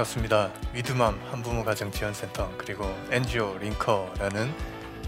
네, 0.00 0.02
반갑습니다. 0.02 0.50
위드맘 0.72 1.20
한부모 1.30 1.62
가정 1.62 1.90
지원센터 1.90 2.50
그리고 2.56 2.86
NGO 3.10 3.58
링커라는 3.58 4.50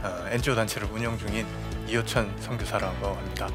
어, 0.03 0.27
NGO 0.29 0.55
단체를 0.55 0.87
운영 0.93 1.17
중인 1.17 1.47
이호천 1.89 2.31
선교사라고 2.39 3.07
합니다. 3.07 3.49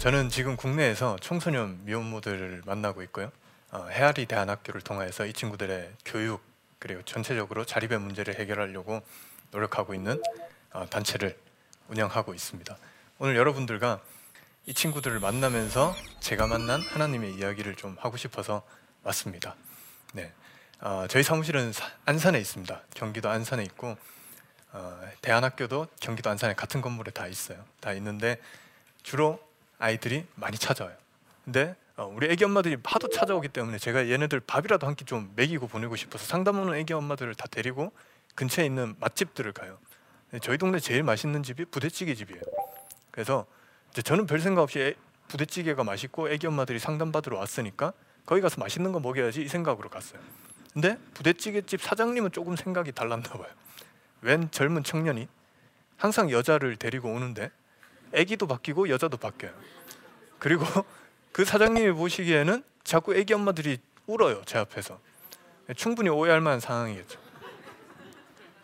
저는 0.00 0.30
지금 0.30 0.56
국내에서 0.56 1.18
청소년 1.20 1.84
미혼모들을 1.84 2.62
만나고 2.64 3.02
있고요. 3.02 3.30
어, 3.70 3.86
헤아리 3.90 4.24
대안학교를 4.24 4.80
통해서 4.80 5.26
이 5.26 5.32
친구들의 5.34 5.92
교육 6.06 6.42
그리고 6.78 7.02
전체적으로 7.02 7.66
자립의 7.66 7.98
문제를 8.00 8.38
해결하려고 8.38 9.02
노력하고 9.50 9.92
있는 9.94 10.22
어, 10.72 10.86
단체를 10.88 11.38
운영하고 11.88 12.32
있습니다. 12.32 12.78
오늘 13.18 13.36
여러분들과 13.36 14.00
이 14.64 14.72
친구들을 14.72 15.20
만나면서 15.20 15.94
제가 16.20 16.46
만난 16.46 16.80
하나님의 16.80 17.34
이야기를 17.34 17.74
좀 17.76 17.96
하고 18.00 18.16
싶어서 18.16 18.62
왔습니다. 19.02 19.54
네, 20.14 20.32
어, 20.80 21.04
저희 21.10 21.22
사무실은 21.22 21.74
사- 21.74 21.90
안산에 22.06 22.38
있습니다. 22.38 22.80
경기도 22.94 23.28
안산에 23.28 23.62
있고 23.64 23.98
어, 24.72 25.00
대안학교도 25.20 25.88
경기도 26.00 26.30
안산에 26.30 26.54
같은 26.54 26.80
건물에 26.80 27.10
다 27.10 27.26
있어요. 27.26 27.62
다 27.80 27.92
있는데 27.92 28.40
주로 29.02 29.38
아이들이 29.80 30.24
많이 30.36 30.56
찾아와요. 30.56 30.94
근데 31.44 31.74
어, 31.96 32.06
우리 32.14 32.28
애기 32.30 32.44
엄마들이 32.44 32.76
하도 32.84 33.08
찾아오기 33.08 33.48
때문에 33.48 33.78
제가 33.78 34.08
얘네들 34.08 34.40
밥이라도 34.40 34.86
한 34.86 34.94
끼 34.94 35.04
좀 35.04 35.32
먹이고 35.36 35.66
보내고 35.66 35.96
싶어서 35.96 36.24
상담 36.24 36.58
오는 36.60 36.74
애기 36.74 36.92
엄마들을 36.92 37.34
다 37.34 37.46
데리고 37.50 37.92
근처에 38.36 38.64
있는 38.64 38.94
맛집들을 39.00 39.52
가요. 39.52 39.78
저희 40.42 40.56
동네 40.58 40.78
제일 40.78 41.02
맛있는 41.02 41.42
집이 41.42 41.64
부대찌개 41.66 42.14
집이에요. 42.14 42.40
그래서 43.10 43.46
저는 44.04 44.26
별 44.26 44.38
생각 44.40 44.62
없이 44.62 44.78
애- 44.78 44.94
부대찌개가 45.28 45.82
맛있고 45.84 46.30
애기 46.30 46.46
엄마들이 46.46 46.78
상담 46.78 47.10
받으러 47.12 47.38
왔으니까 47.38 47.92
거기 48.26 48.40
가서 48.40 48.60
맛있는 48.60 48.92
거 48.92 49.00
먹여야지 49.00 49.42
이 49.42 49.48
생각으로 49.48 49.88
갔어요. 49.88 50.20
근데 50.72 50.96
부대찌개 51.14 51.62
집 51.62 51.82
사장님은 51.82 52.30
조금 52.32 52.54
생각이 52.54 52.92
달랐나 52.92 53.28
봐요. 53.30 53.48
웬 54.22 54.50
젊은 54.52 54.84
청년이 54.84 55.26
항상 55.96 56.30
여자를 56.30 56.76
데리고 56.76 57.12
오는데 57.12 57.50
아기도 58.14 58.46
바뀌고 58.46 58.88
여자도 58.88 59.16
바뀌어요. 59.16 59.52
그리고 60.38 60.64
그 61.32 61.44
사장님이 61.44 61.92
보시기에는 61.92 62.62
자꾸 62.84 63.14
아기 63.16 63.32
엄마들이 63.34 63.78
울어요 64.06 64.42
제 64.46 64.58
앞에서 64.58 64.98
충분히 65.76 66.08
오해할 66.08 66.40
만한 66.40 66.58
상황이겠죠. 66.60 67.20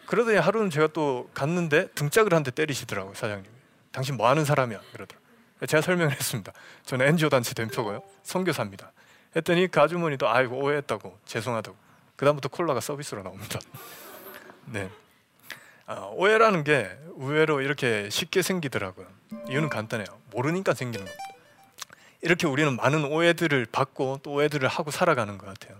그러더니 0.06 0.36
하루는 0.38 0.70
제가 0.70 0.88
또 0.88 1.28
갔는데 1.34 1.88
등짝을 1.88 2.32
한 2.34 2.42
대 2.42 2.50
때리시더라고요 2.50 3.14
사장님이. 3.14 3.48
당신 3.92 4.16
뭐 4.16 4.28
하는 4.28 4.44
사람이야 4.44 4.80
그러더라고요. 4.92 5.26
제가 5.66 5.80
설명을 5.80 6.12
했습니다. 6.12 6.52
저는 6.84 7.06
NGO 7.06 7.28
단체 7.28 7.54
대표고요 7.54 8.02
선교사입니다. 8.22 8.92
했더니 9.34 9.68
그 9.68 9.80
아주머니도 9.80 10.28
아이고 10.28 10.56
오해했다고 10.56 11.18
죄송하다고. 11.26 11.76
그다음부터 12.16 12.48
콜라가 12.48 12.80
서비스로 12.80 13.22
나옵니다. 13.22 13.58
네. 14.66 14.90
아, 15.86 16.10
오해라는 16.14 16.64
게 16.64 16.90
의외로 17.16 17.60
이렇게 17.60 18.10
쉽게 18.10 18.42
생기더라고요. 18.42 19.06
이유는 19.48 19.68
간단해요. 19.68 20.06
모르니까 20.32 20.74
생기는 20.74 21.06
겁니다. 21.06 21.24
이렇게 22.22 22.46
우리는 22.48 22.74
많은 22.74 23.04
오해들을 23.04 23.66
받고 23.66 24.20
또 24.22 24.32
오해들을 24.32 24.66
하고 24.68 24.90
살아가는 24.90 25.38
것 25.38 25.46
같아요. 25.46 25.78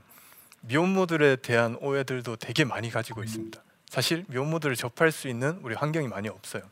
미혼모들에 0.60 1.36
대한 1.36 1.76
오해들도 1.80 2.36
되게 2.36 2.64
많이 2.64 2.90
가지고 2.90 3.24
있습니다. 3.24 3.60
사실 3.88 4.24
미혼모들을 4.28 4.76
접할 4.76 5.10
수 5.10 5.28
있는 5.28 5.58
우리 5.62 5.74
환경이 5.74 6.06
많이 6.08 6.28
없어요. 6.28 6.62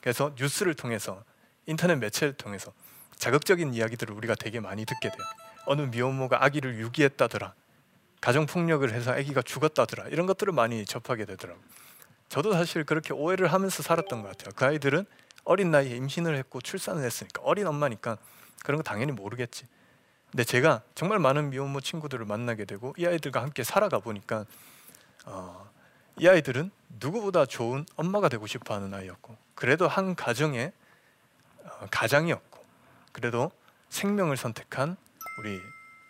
그래서 0.00 0.32
뉴스를 0.38 0.74
통해서 0.74 1.24
인터넷 1.66 1.96
매체를 1.96 2.34
통해서 2.34 2.72
자극적인 3.16 3.74
이야기들을 3.74 4.14
우리가 4.14 4.36
되게 4.36 4.60
많이 4.60 4.84
듣게 4.84 5.08
돼요. 5.08 5.18
어느 5.66 5.82
미혼모가 5.82 6.44
아기를 6.44 6.78
유기했다더라, 6.78 7.54
가정 8.20 8.46
폭력을 8.46 8.92
해서 8.92 9.12
아기가 9.12 9.42
죽었다더라 9.42 10.08
이런 10.08 10.26
것들을 10.26 10.52
많이 10.52 10.84
접하게 10.84 11.24
되더라고요. 11.24 11.64
저도 12.28 12.52
사실 12.52 12.84
그렇게 12.84 13.12
오해를 13.12 13.52
하면서 13.52 13.82
살았던 13.82 14.22
것 14.22 14.28
같아요. 14.28 14.52
그 14.56 14.64
아이들은 14.64 15.06
어린 15.44 15.70
나이에 15.70 15.96
임신을 15.96 16.36
했고 16.36 16.60
출산을 16.60 17.04
했으니까 17.04 17.40
어린 17.42 17.66
엄마니까 17.66 18.18
그런 18.64 18.78
거 18.78 18.82
당연히 18.82 19.12
모르겠지. 19.12 19.66
근데 20.30 20.44
제가 20.44 20.82
정말 20.94 21.18
많은 21.18 21.50
미혼모 21.50 21.80
친구들을 21.80 22.24
만나게 22.26 22.64
되고 22.64 22.94
이 22.98 23.06
아이들과 23.06 23.40
함께 23.40 23.62
살아가 23.62 24.00
보니까 24.00 24.44
어, 25.24 25.70
이 26.18 26.28
아이들은 26.28 26.70
누구보다 27.00 27.46
좋은 27.46 27.86
엄마가 27.96 28.28
되고 28.28 28.46
싶어하는 28.46 28.92
아이였고 28.92 29.36
그래도 29.54 29.86
한 29.86 30.14
가정의 30.14 30.72
어, 31.62 31.86
가장이었고 31.90 32.64
그래도 33.12 33.50
생명을 33.88 34.36
선택한 34.36 34.96
우리 35.38 35.60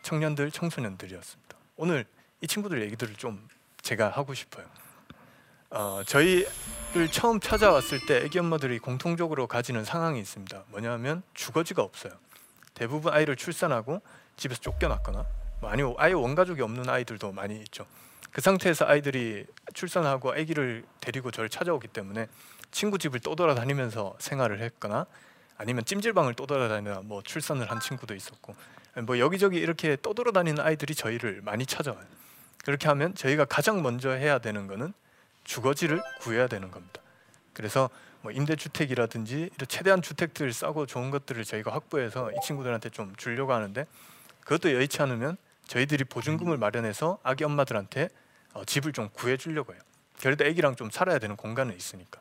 청년들 0.03 0.51
청소년들이었습니다. 0.51 1.57
오늘 1.77 2.07
이 2.41 2.47
친구들 2.47 2.83
얘기들을 2.83 3.17
좀 3.17 3.47
제가 3.83 4.09
하고 4.09 4.35
싶어요. 4.35 4.67
어, 5.71 6.03
저희를 6.07 7.09
처음 7.11 7.41
찾아왔을 7.41 8.05
때 8.07 8.19
애기 8.19 8.39
엄마들이 8.39 8.79
공통적으로 8.79 9.47
가지는 9.47 9.85
상황이 9.85 10.21
있습니다. 10.21 10.65
뭐냐면 10.69 11.23
주거지가 11.35 11.83
없어요. 11.83 12.13
대부분 12.75 13.13
아이를 13.13 13.37
출산하고 13.37 14.01
집에서 14.37 14.61
쫓겨났거나 14.61 15.27
뭐 15.61 15.71
아니 15.71 15.83
아예 15.99 16.13
원가족이 16.13 16.63
없는 16.63 16.89
아이들도 16.89 17.33
많이 17.33 17.57
있죠. 17.59 17.87
그 18.31 18.41
상태에서 18.41 18.87
아이들이 18.87 19.47
출산하고 19.73 20.33
아기를 20.33 20.85
데리고 21.01 21.31
저를 21.31 21.49
찾아오기 21.49 21.89
때문에 21.89 22.29
친구 22.71 22.99
집을 22.99 23.21
떠돌아다니면서 23.21 24.17
생활을 24.19 24.61
했거나 24.61 25.07
아니면 25.57 25.85
찜질방을 25.87 26.35
떠돌아다니다 26.35 27.01
뭐 27.03 27.23
출산을 27.23 27.71
한 27.71 27.81
친구도 27.81 28.15
있었고 28.15 28.55
뭐 29.05 29.19
여기저기 29.19 29.57
이렇게 29.57 29.97
떠돌아다니는 30.01 30.63
아이들이 30.63 30.95
저희를 30.95 31.41
많이 31.43 31.65
찾아와요. 31.65 32.05
그렇게 32.63 32.89
하면 32.89 33.15
저희가 33.15 33.47
가장 33.47 33.83
먼저 33.83 34.11
해야 34.11 34.39
되는 34.39 34.67
거는 34.67 34.93
주거지를 35.47 36.03
구해야 36.21 36.47
되는 36.47 36.71
겁니다. 36.71 37.01
그래서 37.53 37.89
뭐 38.21 38.33
임대주택이라든지 38.33 39.51
최대한 39.69 40.03
주택들 40.03 40.53
싸고 40.53 40.87
좋은 40.87 41.11
것들을 41.11 41.45
저희가 41.45 41.73
확보해서 41.73 42.31
이 42.33 42.35
친구들한테 42.45 42.91
좀 42.91 43.15
주려고 43.17 43.53
하는데 43.53 43.87
그것도 44.41 44.73
여의치 44.73 45.01
않으면 45.01 45.37
저희들이 45.67 46.05
보증금을 46.05 46.59
마련해서 46.59 47.19
아기 47.23 47.45
엄마들한테 47.45 48.09
어, 48.53 48.65
집을 48.65 48.93
좀 48.93 49.09
구해주려고 49.13 49.73
해요. 49.73 49.81
그래도 50.21 50.45
아기랑 50.45 50.77
좀 50.77 50.91
살아야 50.91 51.19
되는 51.19 51.37
공간은 51.37 51.77
있으니까. 51.77 52.21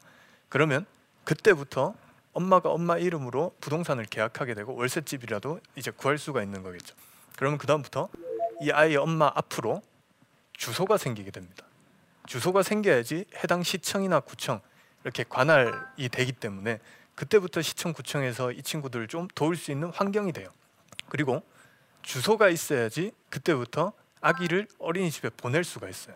그러면 0.50 0.86
그때부터 1.24 1.96
엄마가 2.34 2.70
엄마 2.70 2.98
이름으로 2.98 3.56
부동산을 3.62 4.06
계약하게 4.06 4.54
되고 4.54 4.76
월세집이라도 4.76 5.62
이제 5.76 5.92
구할 5.92 6.18
수가 6.18 6.44
있는 6.44 6.64
거겠죠. 6.64 6.96
그러면 7.38 7.58
그 7.58 7.68
다음부터 7.68 8.10
이 8.62 8.72
아이의 8.72 8.98
엄마 8.98 9.32
앞으로 9.34 9.82
주소가 10.54 10.98
생기게 10.98 11.32
됩니다. 11.32 11.66
주소가 12.28 12.64
생겨야지 12.64 13.26
해당 13.44 13.64
시청이나 13.64 14.20
구청 14.20 14.62
이렇게 15.04 15.24
관할이 15.28 16.10
되기 16.12 16.32
때문에 16.32 16.80
그때부터 17.16 17.62
시청 17.62 17.94
구청에서 17.94 18.52
이 18.52 18.62
친구들을 18.62 19.08
좀 19.08 19.28
도울 19.36 19.56
수 19.56 19.72
있는 19.72 19.90
환경이 19.90 20.34
돼요. 20.34 20.50
그리고 21.08 21.44
주소가 22.02 22.50
있어야지 22.50 23.12
그때부터 23.30 23.94
아기를 24.22 24.68
어린이집에 24.80 25.30
보낼 25.38 25.64
수가 25.64 25.88
있어요. 25.88 26.16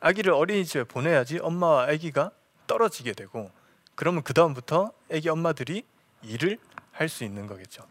아기를 0.00 0.32
어린이집에 0.32 0.84
보내야지 0.84 1.38
엄마와 1.38 1.88
아기가 1.88 2.30
떨어지게 2.66 3.12
되고 3.12 3.50
그러면 3.94 4.22
그 4.22 4.32
다음부터 4.34 4.92
아기 5.12 5.28
엄마들이 5.28 5.84
일을 6.22 6.58
할 6.92 7.08
수 7.08 7.24
있는 7.24 7.46
거겠죠. 7.46 7.84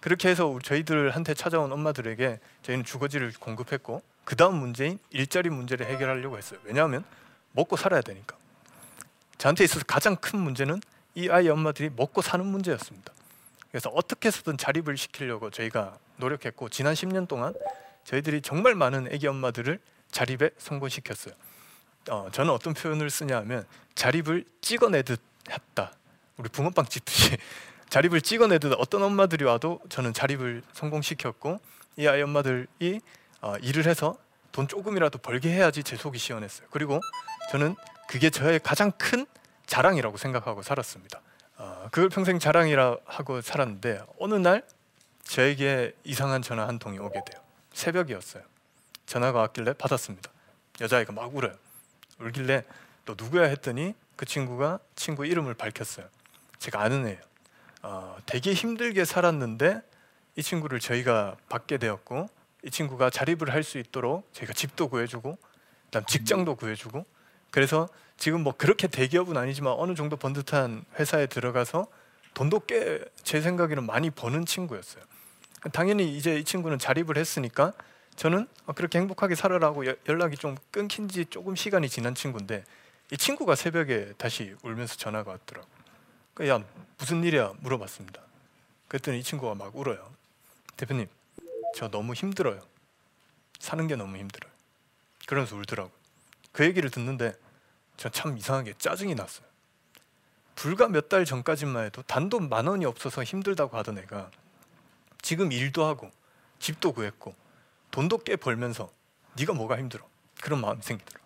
그렇게 0.00 0.28
해서 0.28 0.58
저희들한테 0.62 1.34
찾아온 1.34 1.72
엄마들에게 1.72 2.40
저희는 2.62 2.84
주거지를 2.84 3.32
공급했고 3.38 4.02
그 4.28 4.36
다음 4.36 4.56
문제인 4.56 4.98
일자리 5.08 5.48
문제를 5.48 5.86
해결하려고 5.86 6.36
했어요. 6.36 6.60
왜냐하면 6.64 7.02
먹고 7.52 7.78
살아야 7.78 8.02
되니까. 8.02 8.36
저한테 9.38 9.64
있어서 9.64 9.86
가장 9.86 10.16
큰 10.16 10.38
문제는 10.38 10.82
이 11.14 11.30
아이 11.30 11.48
엄마들이 11.48 11.88
먹고 11.96 12.20
사는 12.20 12.44
문제였습니다. 12.44 13.14
그래서 13.70 13.88
어떻게 13.88 14.28
해서든 14.28 14.58
자립을 14.58 14.98
시키려고 14.98 15.48
저희가 15.48 15.96
노력했고 16.18 16.68
지난 16.68 16.92
10년 16.92 17.26
동안 17.26 17.54
저희들이 18.04 18.42
정말 18.42 18.74
많은 18.74 19.08
아기 19.10 19.26
엄마들을 19.26 19.80
자립에 20.10 20.50
성공시켰어요. 20.58 21.32
어, 22.10 22.28
저는 22.30 22.52
어떤 22.52 22.74
표현을 22.74 23.08
쓰냐면 23.08 23.64
자립을 23.94 24.44
찍어내듯 24.60 25.22
했다. 25.48 25.94
우리 26.36 26.50
붕어빵 26.50 26.84
찍듯이 26.84 27.38
자립을 27.88 28.20
찍어내듯 28.20 28.74
어떤 28.76 29.04
엄마들이 29.04 29.46
와도 29.46 29.80
저는 29.88 30.12
자립을 30.12 30.64
성공시켰고 30.74 31.60
이 31.96 32.06
아이 32.06 32.20
엄마들이 32.20 33.00
어, 33.40 33.56
일을 33.56 33.86
해서 33.86 34.16
돈 34.52 34.66
조금이라도 34.66 35.18
벌게 35.18 35.50
해야지 35.50 35.82
제 35.82 35.96
속이 35.96 36.18
시원했어요. 36.18 36.68
그리고 36.70 37.00
저는 37.50 37.76
그게 38.08 38.30
저의 38.30 38.58
가장 38.58 38.90
큰 38.92 39.26
자랑이라고 39.66 40.16
생각하고 40.16 40.62
살았습니다. 40.62 41.20
어, 41.58 41.88
그걸 41.90 42.08
평생 42.08 42.38
자랑이라 42.38 42.96
하고 43.04 43.40
살았는데 43.40 44.02
어느 44.18 44.34
날 44.34 44.62
저에게 45.24 45.94
이상한 46.04 46.40
전화 46.42 46.66
한 46.66 46.78
통이 46.78 46.98
오게 46.98 47.20
돼요. 47.30 47.42
새벽이었어요. 47.74 48.42
전화가 49.06 49.40
왔길래 49.40 49.74
받았습니다. 49.74 50.30
여자아이가 50.80 51.12
막 51.12 51.34
울어요. 51.34 51.54
울길래 52.18 52.64
너 53.04 53.14
누구야 53.16 53.44
했더니 53.44 53.94
그 54.16 54.26
친구가 54.26 54.80
친구 54.96 55.26
이름을 55.26 55.54
밝혔어요. 55.54 56.06
제가 56.58 56.80
아는 56.80 57.06
애예요. 57.06 57.20
어, 57.82 58.16
되게 58.26 58.52
힘들게 58.52 59.04
살았는데 59.04 59.82
이 60.36 60.42
친구를 60.42 60.80
저희가 60.80 61.36
받게 61.48 61.78
되었고 61.78 62.28
이 62.68 62.70
친구가 62.70 63.08
자립을 63.10 63.50
할 63.52 63.62
수 63.64 63.78
있도록 63.78 64.28
저희가 64.34 64.52
집도 64.52 64.88
구해주고 64.88 65.38
그다음 65.86 66.04
직장도 66.04 66.54
구해주고 66.56 67.04
그래서 67.50 67.88
지금 68.18 68.42
뭐 68.42 68.52
그렇게 68.56 68.86
대기업은 68.88 69.36
아니지만 69.38 69.72
어느 69.78 69.94
정도 69.94 70.16
번듯한 70.16 70.84
회사에 70.98 71.26
들어가서 71.26 71.86
돈도 72.34 72.60
꽤 72.66 73.00
제 73.24 73.40
생각에는 73.40 73.84
많이 73.84 74.10
버는 74.10 74.44
친구였어요. 74.46 75.02
당연히 75.72 76.16
이제 76.16 76.36
이 76.38 76.44
친구는 76.44 76.78
자립을 76.78 77.16
했으니까 77.18 77.72
저는 78.16 78.46
어, 78.66 78.72
그렇게 78.72 78.98
행복하게 78.98 79.34
살아라고 79.34 79.86
여- 79.86 79.94
연락이 80.08 80.36
좀 80.36 80.56
끊긴 80.70 81.08
지 81.08 81.24
조금 81.26 81.56
시간이 81.56 81.88
지난 81.88 82.14
친구인데 82.14 82.64
이 83.12 83.16
친구가 83.16 83.54
새벽에 83.54 84.12
다시 84.18 84.54
울면서 84.62 84.96
전화가 84.96 85.30
왔더라고. 85.32 85.66
그, 86.34 86.48
야 86.48 86.62
무슨 86.98 87.22
일이야 87.24 87.52
물어봤습니다. 87.60 88.20
그랬더니 88.88 89.18
이 89.20 89.22
친구가 89.22 89.54
막 89.54 89.74
울어요. 89.76 90.10
대표님 90.76 91.06
저 91.74 91.88
너무 91.88 92.14
힘들어요. 92.14 92.60
사는 93.58 93.86
게 93.86 93.96
너무 93.96 94.16
힘들어요. 94.16 94.52
그러면서 95.26 95.56
울더라고. 95.56 95.90
그 96.52 96.64
얘기를 96.64 96.90
듣는데 96.90 97.34
저참 97.96 98.36
이상하게 98.38 98.74
짜증이 98.78 99.14
났어요. 99.14 99.46
불과 100.54 100.88
몇 100.88 101.08
달 101.08 101.24
전까지만 101.24 101.84
해도 101.86 102.02
단돈 102.02 102.48
만 102.48 102.66
원이 102.66 102.84
없어서 102.84 103.22
힘들다고 103.22 103.76
하던 103.78 103.98
애가 103.98 104.30
지금 105.22 105.52
일도 105.52 105.84
하고 105.84 106.10
집도 106.58 106.92
구했고 106.92 107.34
돈도 107.90 108.18
꽤 108.18 108.36
벌면서 108.36 108.90
네가 109.36 109.52
뭐가 109.52 109.78
힘들어 109.78 110.08
그런 110.40 110.60
마음이 110.60 110.82
생기더라. 110.82 111.20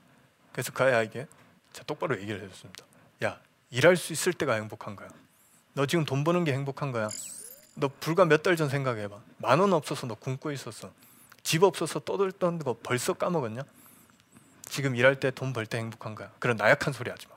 그래서 0.53 0.73
그 0.73 0.83
아이에게 0.85 1.27
자 1.73 1.83
똑바로 1.85 2.21
얘기를 2.21 2.43
해줬습니다. 2.43 2.85
야 3.25 3.41
일할 3.71 3.97
수 3.97 4.13
있을 4.13 4.35
때가 4.35 4.55
행복한 4.55 4.97
거야. 4.97 5.09
너 5.75 5.87
지금 5.87 6.05
돈 6.05 6.25
버는 6.25 6.45
게 6.45 6.53
행복한 6.53 6.93
거야. 6.93 7.09
너 7.75 7.89
불과 8.01 8.25
몇 8.25 8.43
달 8.43 8.57
전 8.57 8.69
생각해봐. 8.69 9.19
만 9.39 9.61
원 9.61 9.73
없어서 9.73 10.07
너 10.07 10.15
굶고 10.15 10.53
있었어. 10.53 10.93
집 11.43 11.63
없어서 11.63 12.01
떠들던 12.01 12.59
거 12.61 12.77
벌써 12.83 13.15
까먹었냐? 13.15 13.63
지금 14.65 14.95
일할 14.97 15.19
때 15.21 15.31
돈 15.31 15.53
벌 15.53 15.67
때 15.67 15.79
행복한 15.79 16.15
거야. 16.15 16.31
그런 16.39 16.57
나약한 16.57 16.93
소리 16.93 17.11
하지 17.11 17.27
마. 17.29 17.35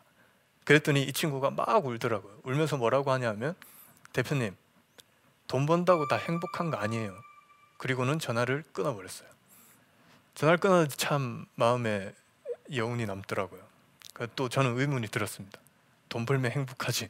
그랬더니 0.66 1.04
이 1.04 1.14
친구가 1.14 1.52
막 1.52 1.86
울더라고요. 1.86 2.40
울면서 2.44 2.78
뭐라고 2.78 3.12
하냐면 3.12 3.56
대표님 4.14 4.56
돈 5.48 5.66
번다고 5.66 6.08
다 6.08 6.16
행복한 6.18 6.72
거 6.72 6.78
아니에요. 6.78 7.16
그리고는 7.78 8.20
전화를 8.20 8.64
끊어버렸어요. 8.74 9.30
전화를 10.34 10.58
끊어도 10.60 10.90
참 10.96 11.46
마음에 11.56 12.14
여운이 12.74 13.06
남더라고요. 13.06 13.62
그또 14.14 14.50
저는 14.50 14.78
의문이 14.80 15.08
들었습니다. 15.10 15.60
돈 16.10 16.26
벌면 16.26 16.52
행복하지. 16.52 17.10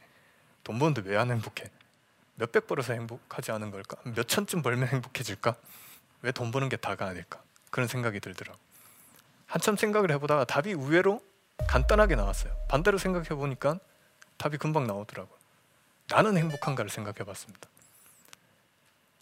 돈 0.63 0.79
버는데 0.79 1.01
왜 1.09 1.15
안 1.17 1.31
행복해? 1.31 1.69
몇백 2.35 2.67
벌어서 2.67 2.93
행복하지 2.93 3.51
않은 3.51 3.71
걸까? 3.71 3.97
몇 4.03 4.27
천쯤 4.27 4.61
벌면 4.61 4.87
행복해질까? 4.89 5.55
왜 6.21 6.31
돈 6.31 6.51
버는 6.51 6.69
게 6.69 6.77
다가 6.77 7.07
아닐까? 7.07 7.41
그런 7.69 7.87
생각이 7.87 8.19
들더라고. 8.19 8.57
한참 9.47 9.77
생각을 9.77 10.11
해보다가 10.11 10.43
답이 10.45 10.71
의외로 10.71 11.21
간단하게 11.67 12.15
나왔어요. 12.15 12.55
반대로 12.67 12.97
생각해 12.97 13.29
보니까 13.29 13.79
답이 14.37 14.57
금방 14.57 14.87
나오더라고요. 14.87 15.37
나는 16.09 16.37
행복한가를 16.37 16.89
생각해 16.89 17.19
봤습니다. 17.25 17.69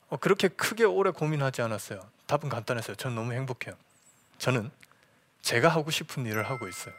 어, 0.10 0.18
그렇게 0.18 0.48
크게 0.48 0.84
오래 0.86 1.12
고민하지 1.12 1.62
않았어요. 1.62 2.00
답은 2.28 2.50
간단했어요. 2.50 2.96
저는 2.96 3.16
너무 3.16 3.34
행복해요. 3.34 3.76
저는 4.38 4.72
제가 5.42 5.70
하고 5.70 5.92
싶은 5.92 6.26
일을 6.26 6.50
하고 6.50 6.68
있어요. 6.68 6.94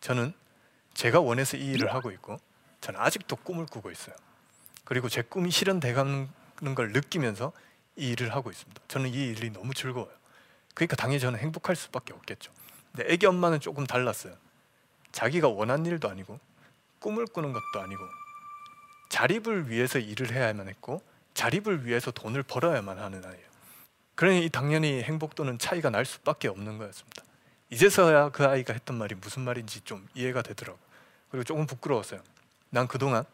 저는 0.00 0.32
제가 0.94 1.20
원해서 1.20 1.56
이 1.56 1.66
일을 1.72 1.94
하고 1.94 2.10
있고 2.10 2.38
저는 2.80 2.98
아직도 3.00 3.36
꿈을 3.36 3.66
꾸고 3.66 3.90
있어요. 3.90 4.14
그리고 4.90 5.08
제 5.08 5.22
꿈이 5.22 5.52
실현돼가는 5.52 6.28
걸 6.74 6.90
느끼면서 6.90 7.52
이 7.94 8.10
일을 8.10 8.34
하고 8.34 8.50
있습니다. 8.50 8.82
저는 8.88 9.10
이 9.10 9.28
일이 9.28 9.48
너무 9.52 9.72
즐거워요. 9.72 10.10
그러니까 10.74 10.96
당연히 10.96 11.20
저는 11.20 11.38
행복할 11.38 11.76
수밖에 11.76 12.12
없겠죠. 12.12 12.50
근데 12.90 13.12
애기 13.12 13.24
엄마는 13.24 13.60
조금 13.60 13.86
달랐어요. 13.86 14.34
자기가 15.12 15.46
원한 15.46 15.86
일도 15.86 16.10
아니고 16.10 16.40
꿈을 16.98 17.26
꾸는 17.26 17.52
것도 17.52 17.84
아니고 17.84 18.02
자립을 19.10 19.70
위해서 19.70 20.00
일을 20.00 20.32
해야만 20.32 20.66
했고 20.68 21.00
자립을 21.34 21.86
위해서 21.86 22.10
돈을 22.10 22.42
벌어야만 22.42 22.98
하는 22.98 23.24
아이예요. 23.24 23.46
그러니 24.16 24.48
당연히 24.48 25.04
행복도는 25.04 25.60
차이가 25.60 25.90
날 25.90 26.04
수밖에 26.04 26.48
없는 26.48 26.78
거였습니다. 26.78 27.22
이제서야 27.70 28.30
그 28.30 28.44
아이가 28.44 28.72
했던 28.72 28.98
말이 28.98 29.14
무슨 29.14 29.42
말인지 29.42 29.82
좀 29.82 30.08
이해가 30.16 30.42
되더라고. 30.42 30.80
그리고 31.30 31.44
조금 31.44 31.68
부끄러웠어요. 31.68 32.20
난 32.70 32.88
그동안 32.88 33.24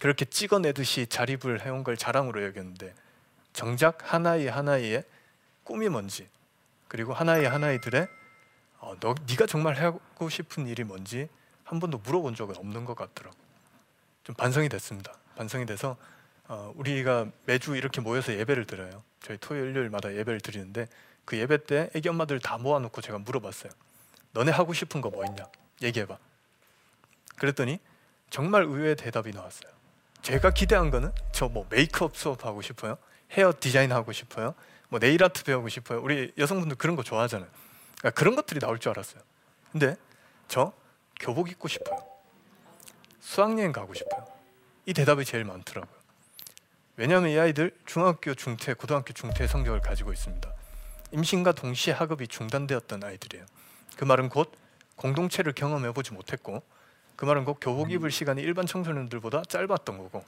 그렇게 0.00 0.24
찍어내듯이 0.24 1.06
자립을 1.06 1.64
해온 1.64 1.84
걸 1.84 1.96
자랑으로 1.96 2.44
여겼는데 2.44 2.94
정작 3.52 4.12
하나의 4.12 4.48
하나의 4.50 5.04
꿈이 5.62 5.88
뭔지 5.88 6.28
그리고 6.88 7.14
하나의 7.14 7.48
하나이들의 7.48 8.06
어, 8.80 8.96
너 9.00 9.14
네가 9.28 9.46
정말 9.46 9.74
하고 9.74 10.28
싶은 10.28 10.66
일이 10.66 10.84
뭔지 10.84 11.28
한 11.64 11.80
번도 11.80 11.98
물어본 11.98 12.34
적은 12.34 12.56
없는 12.56 12.84
것 12.84 12.94
같더라고. 12.94 13.36
좀 14.24 14.34
반성이 14.34 14.68
됐습니다. 14.68 15.14
반성이 15.36 15.64
돼서 15.64 15.96
어, 16.46 16.72
우리가 16.76 17.26
매주 17.46 17.76
이렇게 17.76 18.00
모여서 18.02 18.34
예배를 18.34 18.66
드려요. 18.66 19.02
저희 19.20 19.38
토요일 19.38 19.70
일요일마다 19.70 20.14
예배를 20.14 20.40
드리는데 20.40 20.86
그 21.24 21.38
예배 21.38 21.64
때 21.64 21.88
애기 21.94 22.08
엄마들 22.10 22.38
다 22.40 22.58
모아놓고 22.58 23.00
제가 23.00 23.18
물어봤어요. 23.18 23.72
너네 24.32 24.50
하고 24.52 24.74
싶은 24.74 25.00
거 25.00 25.08
뭐 25.08 25.24
있냐? 25.24 25.46
얘기해봐. 25.80 26.18
그랬더니 27.36 27.78
정말 28.28 28.64
의외의 28.64 28.96
대답이 28.96 29.32
나왔어요. 29.32 29.72
제가 30.24 30.50
기대한 30.52 30.90
거는 30.90 31.12
저 31.32 31.48
뭐 31.48 31.66
메이크업 31.68 32.16
수업 32.16 32.46
하고 32.46 32.62
싶어요. 32.62 32.96
헤어 33.32 33.52
디자인 33.58 33.92
하고 33.92 34.10
싶어요. 34.12 34.54
뭐 34.88 34.98
네일 34.98 35.22
아트 35.22 35.44
배우고 35.44 35.68
싶어요. 35.68 36.00
우리 36.02 36.32
여성분들 36.38 36.76
그런 36.78 36.96
거 36.96 37.02
좋아하잖아요. 37.02 37.48
그러니까 37.98 38.10
그런 38.18 38.34
것들이 38.34 38.58
나올 38.58 38.78
줄 38.78 38.90
알았어요. 38.90 39.22
근데 39.70 39.96
저 40.48 40.72
교복 41.20 41.50
입고 41.50 41.68
싶어요. 41.68 42.02
수학여행 43.20 43.72
가고 43.72 43.92
싶어요. 43.92 44.26
이 44.86 44.94
대답이 44.94 45.24
제일 45.26 45.44
많더라고요. 45.44 45.94
왜냐하면 46.96 47.30
이 47.30 47.38
아이들 47.38 47.76
중학교 47.84 48.34
중퇴, 48.34 48.72
고등학교 48.72 49.12
중퇴 49.12 49.46
성적을 49.46 49.80
가지고 49.80 50.12
있습니다. 50.12 50.50
임신과 51.12 51.52
동시에 51.52 51.92
학업이 51.92 52.28
중단되었던 52.28 53.04
아이들이에요. 53.04 53.44
그 53.96 54.04
말은 54.04 54.30
곧 54.30 54.52
공동체를 54.96 55.52
경험해 55.52 55.92
보지 55.92 56.12
못했고 56.14 56.62
그 57.16 57.24
말은 57.24 57.44
곧 57.44 57.58
교복 57.60 57.90
입을 57.92 58.10
시간이 58.10 58.42
일반 58.42 58.66
청소년들보다 58.66 59.42
짧았던 59.48 59.98
거고 59.98 60.24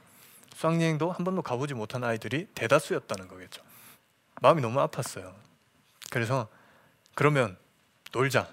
수학여행도 0.55 1.11
한 1.11 1.23
번도 1.23 1.41
가보지 1.41 1.73
못한 1.73 2.03
아이들이 2.03 2.47
대다수였다는 2.55 3.27
거겠죠. 3.27 3.61
마음이 4.41 4.61
너무 4.61 4.79
아팠어요. 4.79 5.33
그래서 6.09 6.47
그러면 7.13 7.57
놀자. 8.11 8.47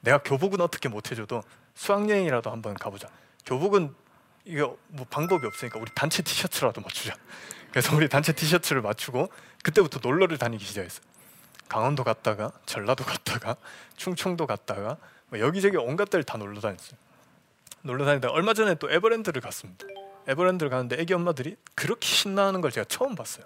내가 0.00 0.18
교복은 0.18 0.60
어떻게 0.60 0.88
못 0.88 1.10
해줘도 1.10 1.42
수학여행이라도 1.74 2.50
한번 2.50 2.74
가보자. 2.74 3.08
교복은 3.46 3.94
이거 4.44 4.76
뭐 4.88 5.06
방법이 5.08 5.46
없으니까 5.46 5.78
우리 5.78 5.90
단체 5.94 6.22
티셔츠라도 6.22 6.80
맞추자. 6.80 7.14
그래서 7.70 7.94
우리 7.96 8.08
단체 8.08 8.32
티셔츠를 8.32 8.82
맞추고 8.82 9.30
그때부터 9.62 10.00
놀러를 10.02 10.38
다니기 10.38 10.64
시작했어요. 10.64 11.04
강원도 11.68 12.04
갔다가 12.04 12.52
전라도 12.66 13.04
갔다가 13.04 13.56
충청도 13.96 14.46
갔다가 14.46 14.98
뭐 15.28 15.40
여기저기 15.40 15.76
온갖 15.76 16.10
데를 16.10 16.24
다 16.24 16.38
놀러 16.38 16.60
다녔어요. 16.60 16.96
놀러 17.84 18.06
다니다 18.06 18.30
얼마 18.30 18.54
전에 18.54 18.74
또 18.76 18.90
에버랜드를 18.90 19.42
갔습니다. 19.42 19.86
에버랜드를 20.26 20.70
가는데 20.70 20.96
애기 20.98 21.12
엄마들이 21.12 21.56
그렇게 21.74 22.06
신나하는 22.08 22.62
걸 22.62 22.70
제가 22.70 22.86
처음 22.88 23.14
봤어요. 23.14 23.44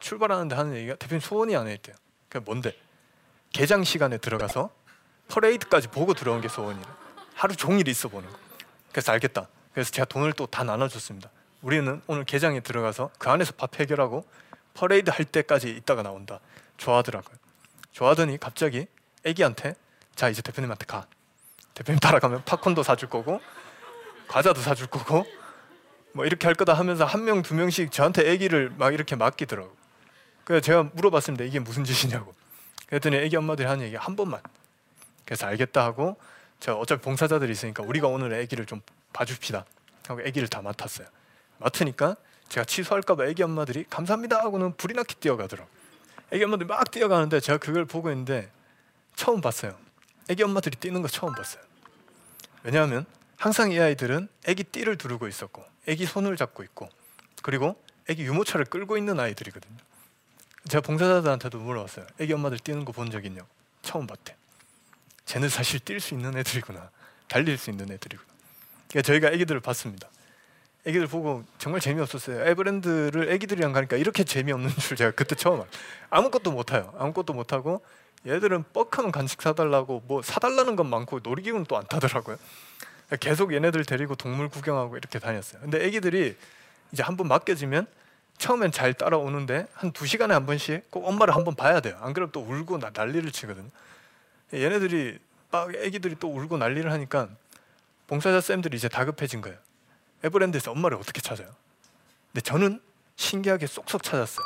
출발하는데 0.00 0.54
하는 0.54 0.76
얘기가 0.76 0.96
대표님 0.96 1.20
소원이 1.20 1.56
안에 1.56 1.72
있대요. 1.74 1.96
그 2.28 2.38
뭔데? 2.38 2.76
개장 3.50 3.84
시간에 3.84 4.18
들어가서 4.18 4.70
퍼레이드까지 5.28 5.88
보고 5.88 6.12
들어온 6.12 6.42
게 6.42 6.48
소원이래. 6.48 6.86
하루 7.34 7.56
종일 7.56 7.88
있어 7.88 8.08
보는 8.08 8.28
거. 8.28 8.38
그래서 8.90 9.12
알겠다. 9.12 9.48
그래서 9.72 9.90
제가 9.90 10.04
돈을 10.04 10.34
또 10.34 10.46
다 10.46 10.62
나눠줬습니다. 10.64 11.30
우리는 11.62 12.02
오늘 12.06 12.24
개장에 12.24 12.60
들어가서 12.60 13.10
그 13.18 13.30
안에서 13.30 13.54
밥 13.54 13.80
해결하고 13.80 14.26
퍼레이드 14.74 15.08
할 15.08 15.24
때까지 15.24 15.70
있다가 15.70 16.02
나온다. 16.02 16.40
좋아하더라고요. 16.76 17.36
좋아하더니 17.92 18.36
갑자기 18.38 18.86
애기한테 19.24 19.74
자 20.14 20.28
이제 20.28 20.42
대표님한테 20.42 20.84
가. 20.84 21.06
대표님 21.74 21.98
따라가면 22.00 22.44
팝콘도 22.44 22.82
사줄 22.82 23.08
거고 23.08 23.40
과자도 24.28 24.60
사줄 24.60 24.86
거고 24.88 25.24
뭐 26.14 26.26
이렇게 26.26 26.46
할 26.46 26.54
거다 26.54 26.74
하면서 26.74 27.04
한 27.04 27.22
명 27.24 27.42
두 27.42 27.54
명씩 27.54 27.90
저한테 27.90 28.30
애기를 28.30 28.72
막 28.76 28.92
이렇게 28.92 29.16
맡기더라고. 29.16 29.74
그래서 30.44 30.60
제가 30.60 30.90
물어봤습니다. 30.92 31.44
이게 31.44 31.58
무슨 31.58 31.84
짓이냐고. 31.84 32.34
그랬더니 32.86 33.16
애기 33.16 33.36
엄마들이 33.36 33.66
하는 33.66 33.84
얘기 33.86 33.96
한 33.96 34.16
번만. 34.16 34.40
그래서 35.24 35.46
알겠다 35.46 35.84
하고 35.84 36.16
제가 36.60 36.76
어차피 36.76 37.00
봉사자들이 37.02 37.50
있으니까 37.52 37.82
우리가 37.82 38.08
오늘 38.08 38.32
애기를 38.34 38.66
좀 38.66 38.82
봐줍시다. 39.12 39.64
하고 40.08 40.20
아기를 40.20 40.48
다 40.48 40.60
맡았어요. 40.60 41.06
맡으니까 41.58 42.16
제가 42.48 42.64
취소할까봐 42.64 43.24
아기 43.24 43.42
엄마들이 43.42 43.84
감사합니다 43.88 44.38
하고는 44.40 44.76
불이 44.76 44.94
나게 44.94 45.14
뛰어가더라고. 45.14 45.68
아기 46.32 46.44
엄마들이 46.44 46.66
막 46.66 46.90
뛰어가는데 46.90 47.40
제가 47.40 47.58
그걸 47.58 47.84
보고 47.86 48.10
있는데 48.10 48.50
처음 49.14 49.40
봤어요. 49.40 49.76
아기 50.32 50.42
엄마들이 50.42 50.76
뛰는 50.76 51.02
거 51.02 51.08
처음 51.08 51.34
봤어요. 51.34 51.62
왜냐하면 52.62 53.04
항상 53.36 53.70
이 53.70 53.78
아이들은 53.78 54.28
아기 54.48 54.64
띠를 54.64 54.96
두르고 54.96 55.28
있었고 55.28 55.62
아기 55.88 56.06
손을 56.06 56.36
잡고 56.36 56.62
있고 56.64 56.88
그리고 57.42 57.76
아기 58.08 58.24
유모차를 58.24 58.64
끌고 58.66 58.96
있는 58.96 59.20
아이들이거든요. 59.20 59.76
제가 60.68 60.80
봉사자들한테도 60.80 61.58
물어봤어요. 61.58 62.06
아기 62.20 62.32
엄마들 62.32 62.58
뛰는 62.58 62.84
거 62.84 62.92
본 62.92 63.10
적 63.10 63.24
있냐고. 63.26 63.46
처음 63.82 64.06
봤대. 64.06 64.34
쟤는 65.26 65.48
사실 65.48 65.80
뛸 65.80 66.00
수 66.00 66.14
있는 66.14 66.36
애들이구나. 66.38 66.90
달릴 67.28 67.58
수 67.58 67.70
있는 67.70 67.90
애들이구나. 67.90 68.28
그러니까 68.88 69.06
저희가 69.06 69.28
아기들을 69.28 69.60
봤습니다. 69.60 70.08
아기들 70.86 71.06
보고 71.08 71.44
정말 71.58 71.80
재미없었어요. 71.80 72.46
에버랜드를 72.48 73.32
아기들이랑 73.32 73.72
가니까 73.72 73.96
이렇게 73.96 74.24
재미없는 74.24 74.70
줄 74.76 74.96
제가 74.96 75.10
그때 75.12 75.34
처음 75.34 75.56
알아요. 75.60 75.70
아무것도 76.10 76.52
못해요. 76.52 76.94
아무것도 76.96 77.32
못하고 77.34 77.84
얘들은 78.26 78.64
뻑하면 78.72 79.10
간식 79.12 79.42
사달라고 79.42 80.02
뭐 80.06 80.22
사달라는 80.22 80.76
건 80.76 80.88
많고 80.88 81.20
놀이기구는 81.22 81.66
또 81.66 81.76
안 81.76 81.86
타더라고요. 81.86 82.36
계속 83.20 83.52
얘네들 83.52 83.84
데리고 83.84 84.14
동물 84.14 84.48
구경하고 84.48 84.96
이렇게 84.96 85.18
다녔어요. 85.18 85.60
근데 85.62 85.84
아기들이 85.84 86.36
이제 86.92 87.02
한 87.02 87.16
번 87.16 87.28
맡겨지면 87.28 87.86
처음엔 88.38 88.72
잘 88.72 88.94
따라오는데 88.94 89.66
한 89.74 89.92
두 89.92 90.06
시간에 90.06 90.34
한 90.34 90.46
번씩 90.46 90.90
꼭 90.90 91.06
엄마를 91.06 91.34
한 91.34 91.44
번 91.44 91.54
봐야 91.54 91.80
돼요. 91.80 91.98
안 92.00 92.12
그러면 92.12 92.32
또 92.32 92.40
울고 92.40 92.78
나, 92.78 92.90
난리를 92.94 93.30
치거든요. 93.32 93.68
얘네들이 94.54 95.18
막 95.50 95.68
아기들이 95.68 96.16
또 96.18 96.28
울고 96.32 96.56
난리를 96.58 96.90
하니까 96.90 97.28
봉사자 98.06 98.40
쌤들이 98.40 98.76
이제 98.76 98.88
다급해진 98.88 99.40
거예요. 99.42 99.58
에버랜드에서 100.24 100.70
엄마를 100.70 100.96
어떻게 100.96 101.20
찾아요? 101.20 101.48
근데 102.32 102.40
저는 102.42 102.80
신기하게 103.16 103.66
쏙쏙 103.66 104.02
찾았어요. 104.02 104.44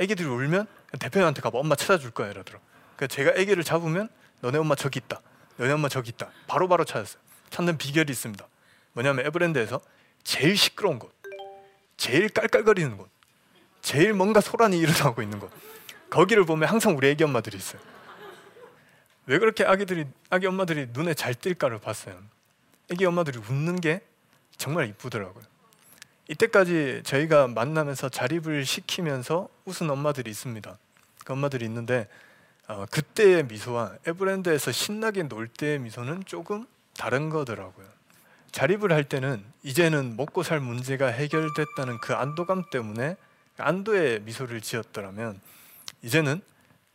아기들이 0.00 0.28
울면 0.28 0.66
대표님한테 0.98 1.40
가봐 1.40 1.58
엄마 1.58 1.74
찾아줄 1.74 2.10
거야 2.10 2.30
이러더라고. 2.30 2.64
그러니까 2.98 3.06
제가 3.06 3.30
아기를 3.30 3.62
잡으면 3.62 4.08
너네 4.40 4.58
엄마 4.58 4.74
저기 4.74 4.98
있다. 4.98 5.20
너네 5.56 5.72
엄마 5.72 5.88
저기 5.88 6.10
있다. 6.10 6.26
바로바로 6.48 6.68
바로 6.68 6.84
찾았어요. 6.84 7.22
찾는 7.50 7.78
비결이 7.78 8.10
있습니다. 8.10 8.44
뭐냐면 8.92 9.24
에버랜드에서 9.26 9.80
제일 10.24 10.56
시끄러운 10.56 10.98
곳, 10.98 11.14
제일 11.96 12.28
깔깔거리는 12.28 12.96
곳, 12.96 13.08
제일 13.80 14.12
뭔가 14.12 14.40
소란이 14.40 14.76
일어나고 14.78 15.22
있는 15.22 15.38
곳. 15.38 15.50
거기를 16.10 16.44
보면 16.44 16.68
항상 16.68 16.96
우리 16.96 17.08
애기 17.08 17.22
엄마들이 17.22 17.56
있어요. 17.56 17.80
왜 19.26 19.38
그렇게 19.38 19.64
아기들이 19.64 20.06
아기 20.30 20.46
엄마들이 20.46 20.88
눈에 20.92 21.14
잘 21.14 21.34
띌까를 21.34 21.80
봤어요. 21.80 22.18
애기 22.90 23.04
엄마들이 23.04 23.38
웃는 23.38 23.80
게 23.80 24.00
정말 24.56 24.88
이쁘더라고요. 24.88 25.44
이때까지 26.28 27.02
저희가 27.04 27.46
만나면서 27.46 28.08
자립을 28.08 28.64
시키면서 28.64 29.48
웃은 29.66 29.88
엄마들이 29.88 30.30
있습니다. 30.30 30.78
그 31.24 31.32
엄마들이 31.32 31.64
있는데 31.66 32.08
어, 32.68 32.84
그때의 32.90 33.46
미소와 33.46 33.96
에브랜드에서 34.06 34.72
신나게 34.72 35.24
놀 35.24 35.48
때의 35.48 35.78
미소는 35.78 36.24
조금 36.26 36.66
다른 36.96 37.30
거더라고요. 37.30 37.86
자립을 38.52 38.92
할 38.92 39.04
때는 39.04 39.42
이제는 39.62 40.16
먹고 40.16 40.42
살 40.42 40.60
문제가 40.60 41.06
해결됐다는 41.06 41.98
그 42.00 42.14
안도감 42.14 42.64
때문에 42.70 43.16
안도의 43.56 44.20
미소를 44.20 44.60
지었더라면 44.60 45.40
이제는 46.02 46.42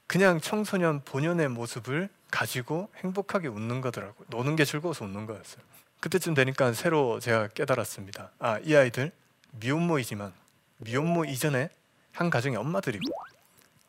그냥 0.06 0.39
청소년 0.39 1.01
본연의 1.06 1.50
모습을 1.50 2.10
가지고 2.30 2.89
행복하게 2.98 3.48
웃는 3.48 3.82
거더라고요. 3.82 4.27
노는 4.30 4.56
게 4.56 4.65
즐거워서 4.65 5.06
웃는 5.06 5.25
거였어요. 5.25 5.63
그때쯤 6.00 6.34
되니까 6.36 6.74
새로 6.74 7.20
제가 7.20 7.48
깨달았습니다. 7.48 8.32
아, 8.39 8.60
이 8.63 8.75
아이들 8.75 9.12
미혼모이지만 9.51 10.34
미혼모 10.77 11.25
이전에 11.25 11.70
한 12.12 12.30
가정의 12.30 12.58
엄마들이고 12.58 13.03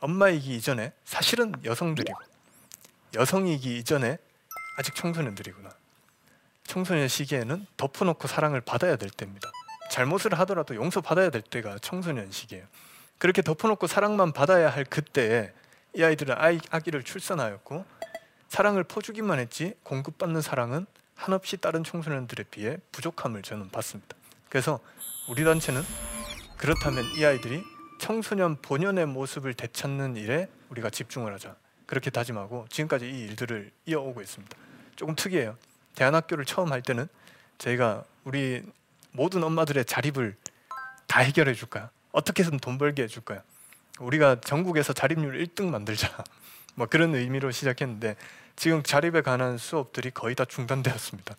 엄마이기 0.04 0.54
이전에 0.56 0.92
사실은 1.04 1.54
여성들이고 1.64 2.18
여성이기 3.14 3.78
이전에 3.78 4.18
아직 4.76 4.94
청소년들이구나. 4.94 5.70
청소년 6.66 7.08
시기에는 7.08 7.66
덮어놓고 7.78 8.28
사랑을 8.28 8.60
받아야 8.60 8.96
될 8.96 9.08
때입니다. 9.08 9.50
잘못을 9.90 10.38
하더라도 10.40 10.74
용서받아야 10.74 11.30
될 11.30 11.40
때가 11.40 11.78
청소년 11.78 12.30
시기예요. 12.30 12.66
그렇게 13.16 13.40
덮어놓고 13.40 13.86
사랑만 13.86 14.32
받아야 14.32 14.68
할 14.68 14.84
그때에 14.84 15.52
이 15.94 16.02
아이들은 16.02 16.34
아이, 16.36 16.58
아기를 16.70 17.02
출산하였고 17.02 17.86
사랑을 18.48 18.84
퍼주기만 18.84 19.38
했지 19.38 19.74
공급받는 19.84 20.42
사랑은 20.42 20.84
한없이 21.14 21.56
다른 21.56 21.82
청소년들에 21.82 22.44
비해 22.50 22.76
부족함을 22.92 23.40
저는 23.40 23.70
봤습니다. 23.70 24.16
그래서 24.50 24.80
우리 25.30 25.44
단체는 25.44 25.82
그렇다면 26.58 27.06
이 27.16 27.24
아이들이 27.24 27.64
청소년 28.04 28.56
본연의 28.60 29.06
모습을 29.06 29.54
되찾는 29.54 30.16
일에 30.16 30.46
우리가 30.68 30.90
집중을 30.90 31.32
하자. 31.32 31.56
그렇게 31.86 32.10
다짐하고 32.10 32.66
지금까지 32.68 33.08
이 33.08 33.24
일들을 33.24 33.70
이어오고 33.86 34.20
있습니다. 34.20 34.54
조금 34.94 35.14
특이해요. 35.14 35.56
대안학교를 35.94 36.44
처음 36.44 36.70
할 36.70 36.82
때는 36.82 37.08
저희가 37.56 38.04
우리 38.24 38.62
모든 39.12 39.42
엄마들의 39.42 39.86
자립을 39.86 40.36
다 41.06 41.20
해결해 41.20 41.54
줄까요? 41.54 41.88
어떻게 42.12 42.42
해서든 42.42 42.58
돈 42.58 42.76
벌게 42.76 43.04
해줄 43.04 43.24
까요 43.24 43.40
우리가 43.98 44.38
전국에서 44.42 44.92
자립률 44.92 45.42
1등 45.42 45.70
만들자. 45.70 46.14
뭐 46.76 46.86
그런 46.86 47.14
의미로 47.14 47.52
시작했는데 47.52 48.16
지금 48.54 48.82
자립에 48.82 49.22
관한 49.22 49.56
수업들이 49.56 50.10
거의 50.10 50.34
다 50.34 50.44
중단되었습니다. 50.44 51.36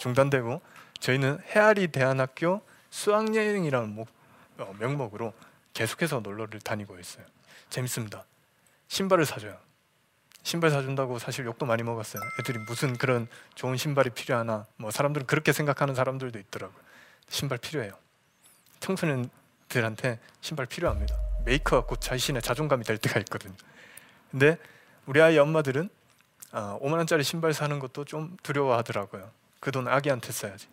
중단되고 0.00 0.60
저희는 0.98 1.38
헤아리 1.54 1.86
대안학교 1.86 2.62
수학여행이라는 2.90 3.90
목, 3.90 4.08
어, 4.58 4.74
명목으로 4.80 5.32
계속해서 5.80 6.20
놀러를 6.20 6.60
다니고 6.60 6.98
있어요. 6.98 7.24
재밌습니다. 7.70 8.26
신발을 8.88 9.24
사줘요. 9.24 9.56
신발 10.42 10.70
사준다고 10.70 11.18
사실 11.18 11.46
욕도 11.46 11.64
많이 11.64 11.82
먹었어요. 11.82 12.22
애들이 12.38 12.58
무슨 12.68 12.98
그런 12.98 13.26
좋은 13.54 13.78
신발이 13.78 14.10
필요하나 14.10 14.66
뭐 14.76 14.90
사람들은 14.90 15.26
그렇게 15.26 15.54
생각하는 15.54 15.94
사람들도 15.94 16.38
있더라고요. 16.38 16.78
신발 17.30 17.56
필요해요. 17.56 17.94
청소년들한테 18.80 20.18
신발 20.42 20.66
필요합니다. 20.66 21.16
메이커가 21.46 21.86
곧 21.86 21.98
자신의 21.98 22.42
자존감이 22.42 22.84
될 22.84 22.98
때가 22.98 23.18
있거든요. 23.20 23.54
근데 24.30 24.58
우리 25.06 25.22
아이 25.22 25.38
엄마들은 25.38 25.88
어, 26.52 26.78
5만 26.82 26.98
원짜리 26.98 27.24
신발 27.24 27.54
사는 27.54 27.78
것도 27.78 28.04
좀 28.04 28.36
두려워하더라고요. 28.42 29.30
그 29.60 29.70
돈 29.70 29.88
아기한테 29.88 30.30
써야지. 30.30 30.68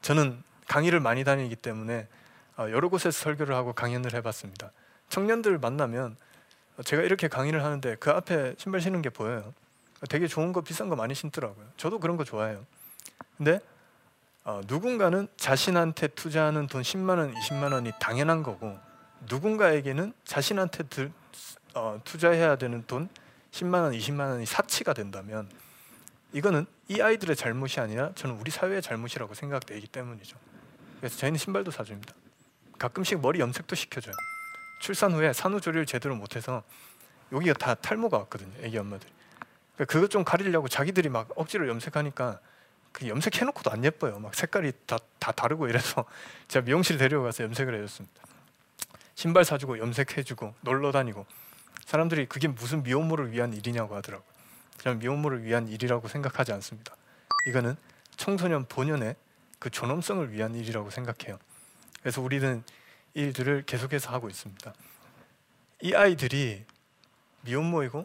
저는 0.00 0.42
강의를 0.66 0.98
많이 0.98 1.22
다니기 1.22 1.54
때문에 1.54 2.00
어, 2.00 2.08
여러 2.58 2.88
곳에서 2.88 3.10
설교를 3.10 3.54
하고 3.54 3.72
강연을 3.72 4.14
해봤습니다. 4.14 4.72
청년들 5.08 5.58
만나면 5.58 6.16
제가 6.84 7.02
이렇게 7.02 7.28
강의를 7.28 7.64
하는데 7.64 7.96
그 7.96 8.10
앞에 8.10 8.54
신발 8.58 8.80
신는 8.80 9.02
게 9.02 9.10
보여요. 9.10 9.52
되게 10.08 10.26
좋은 10.26 10.52
거 10.52 10.60
비싼 10.60 10.88
거 10.88 10.96
많이 10.96 11.14
신더라고요. 11.14 11.66
저도 11.76 11.98
그런 11.98 12.16
거 12.16 12.24
좋아해요. 12.24 12.64
근데 13.36 13.60
어, 14.44 14.60
누군가는 14.66 15.26
자신한테 15.36 16.08
투자하는 16.08 16.66
돈 16.66 16.82
10만 16.82 17.18
원, 17.18 17.34
20만 17.34 17.72
원이 17.72 17.92
당연한 17.98 18.42
거고 18.42 18.78
누군가에게는 19.28 20.12
자신한테 20.24 20.82
들, 20.84 21.12
어, 21.74 21.98
투자해야 22.04 22.56
되는 22.56 22.84
돈 22.86 23.08
10만 23.52 23.82
원, 23.82 23.92
20만 23.92 24.30
원이 24.30 24.44
사치가 24.44 24.92
된다면 24.92 25.48
이거는 26.32 26.66
이 26.88 27.00
아이들의 27.00 27.36
잘못이 27.36 27.80
아니라 27.80 28.12
저는 28.14 28.36
우리 28.38 28.50
사회의 28.50 28.82
잘못이라고 28.82 29.32
생각되기 29.32 29.86
때문이죠. 29.86 30.36
그래서 30.98 31.16
저희는 31.16 31.38
신발도 31.38 31.70
사줍니다. 31.70 32.14
가끔씩 32.84 33.20
머리 33.20 33.40
염색도 33.40 33.74
시켜줘요. 33.74 34.14
출산 34.78 35.12
후에 35.12 35.32
산후조리를 35.32 35.86
제대로 35.86 36.14
못해서 36.14 36.62
여기가 37.32 37.54
다 37.54 37.74
탈모가 37.74 38.18
왔거든요. 38.18 38.52
애기 38.60 38.76
엄마들이. 38.76 39.10
그러니까 39.74 39.92
그것 39.92 40.10
좀 40.10 40.22
가리려고 40.22 40.68
자기들이 40.68 41.08
막 41.08 41.30
억지로 41.36 41.66
염색하니까 41.68 42.40
그 42.92 43.08
염색해놓고도 43.08 43.70
안 43.70 43.84
예뻐요. 43.84 44.18
막 44.18 44.34
색깔이 44.34 44.72
다, 44.86 44.98
다 45.18 45.32
다르고 45.32 45.68
이래서 45.68 46.04
제가 46.48 46.66
미용실 46.66 46.98
데려가서 46.98 47.44
염색을 47.44 47.74
해줬습니다. 47.74 48.22
신발 49.14 49.44
사주고 49.44 49.78
염색해주고 49.78 50.54
놀러 50.60 50.92
다니고 50.92 51.24
사람들이 51.86 52.26
그게 52.26 52.48
무슨 52.48 52.82
미혼모를 52.82 53.32
위한 53.32 53.54
일이냐고 53.54 53.96
하더라고요. 53.96 54.28
저는 54.78 54.98
미혼모를 54.98 55.44
위한 55.44 55.68
일이라고 55.68 56.08
생각하지 56.08 56.52
않습니다. 56.52 56.94
이거는 57.48 57.76
청소년 58.16 58.66
본연의 58.66 59.16
그 59.58 59.70
존엄성을 59.70 60.30
위한 60.32 60.54
일이라고 60.54 60.90
생각해요. 60.90 61.38
그래서 62.04 62.20
우리는 62.20 62.62
일들을 63.14 63.62
계속해서 63.64 64.12
하고 64.12 64.28
있습니다. 64.28 64.74
이 65.80 65.94
아이들이 65.94 66.62
미혼모이고 67.40 68.04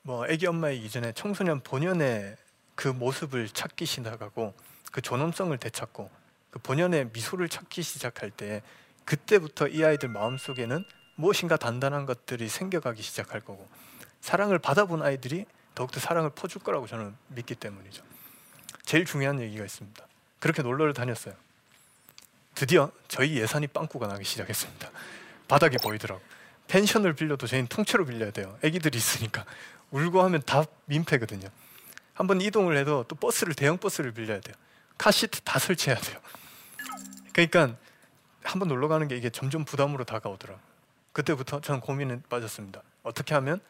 뭐 0.00 0.24
아기 0.24 0.46
엄마이기 0.46 0.88
전에 0.88 1.12
청소년 1.12 1.60
본연의 1.60 2.36
그 2.74 2.88
모습을 2.88 3.50
찾기 3.50 3.84
시작하고 3.84 4.54
그 4.90 5.02
존엄성을 5.02 5.56
되찾고 5.58 6.10
그 6.50 6.58
본연의 6.60 7.10
미소를 7.12 7.50
찾기 7.50 7.82
시작할 7.82 8.30
때 8.30 8.62
그때부터 9.04 9.68
이 9.68 9.84
아이들 9.84 10.08
마음속에는 10.08 10.82
무엇인가 11.16 11.58
단단한 11.58 12.06
것들이 12.06 12.48
생겨가기 12.48 13.02
시작할 13.02 13.42
거고 13.42 13.68
사랑을 14.22 14.58
받아본 14.58 15.02
아이들이 15.02 15.44
더욱더 15.74 16.00
사랑을 16.00 16.30
퍼줄 16.30 16.62
거라고 16.62 16.86
저는 16.86 17.14
믿기 17.28 17.54
때문이죠. 17.54 18.02
제일 18.86 19.04
중요한 19.04 19.42
얘기가 19.42 19.62
있습니다. 19.62 20.06
그렇게 20.38 20.62
놀러를 20.62 20.94
다녔어요. 20.94 21.34
드디어 22.54 22.90
저희 23.08 23.36
예산이 23.36 23.68
빵꾸가 23.68 24.06
나기 24.06 24.24
시작했습니다. 24.24 24.90
바닥이 25.48 25.78
보이더라고. 25.78 26.20
펜션을 26.68 27.14
빌려도 27.14 27.46
저희는 27.46 27.68
통째로 27.68 28.04
빌려야 28.04 28.30
돼요. 28.30 28.56
아기들이 28.64 28.96
있으니까 28.96 29.44
울고 29.90 30.22
하면 30.22 30.42
다 30.46 30.64
민폐거든요. 30.86 31.48
한번 32.14 32.40
이동을 32.40 32.76
해도 32.76 33.04
또 33.08 33.16
버스를 33.16 33.54
대형 33.54 33.78
버스를 33.78 34.12
빌려야 34.12 34.40
돼요. 34.40 34.54
카시트 34.98 35.40
다 35.40 35.58
설치해야 35.58 35.98
돼요. 35.98 36.20
그러니까 37.32 37.74
한번 38.42 38.68
놀러 38.68 38.88
가는 38.88 39.08
게 39.08 39.16
이게 39.16 39.30
점점 39.30 39.64
부담으로 39.64 40.04
다가오더라. 40.04 40.54
그때부터 41.12 41.60
저는 41.60 41.80
고민에 41.80 42.20
빠졌습니다. 42.28 42.82
어떻게 43.02 43.34
하면 43.34 43.60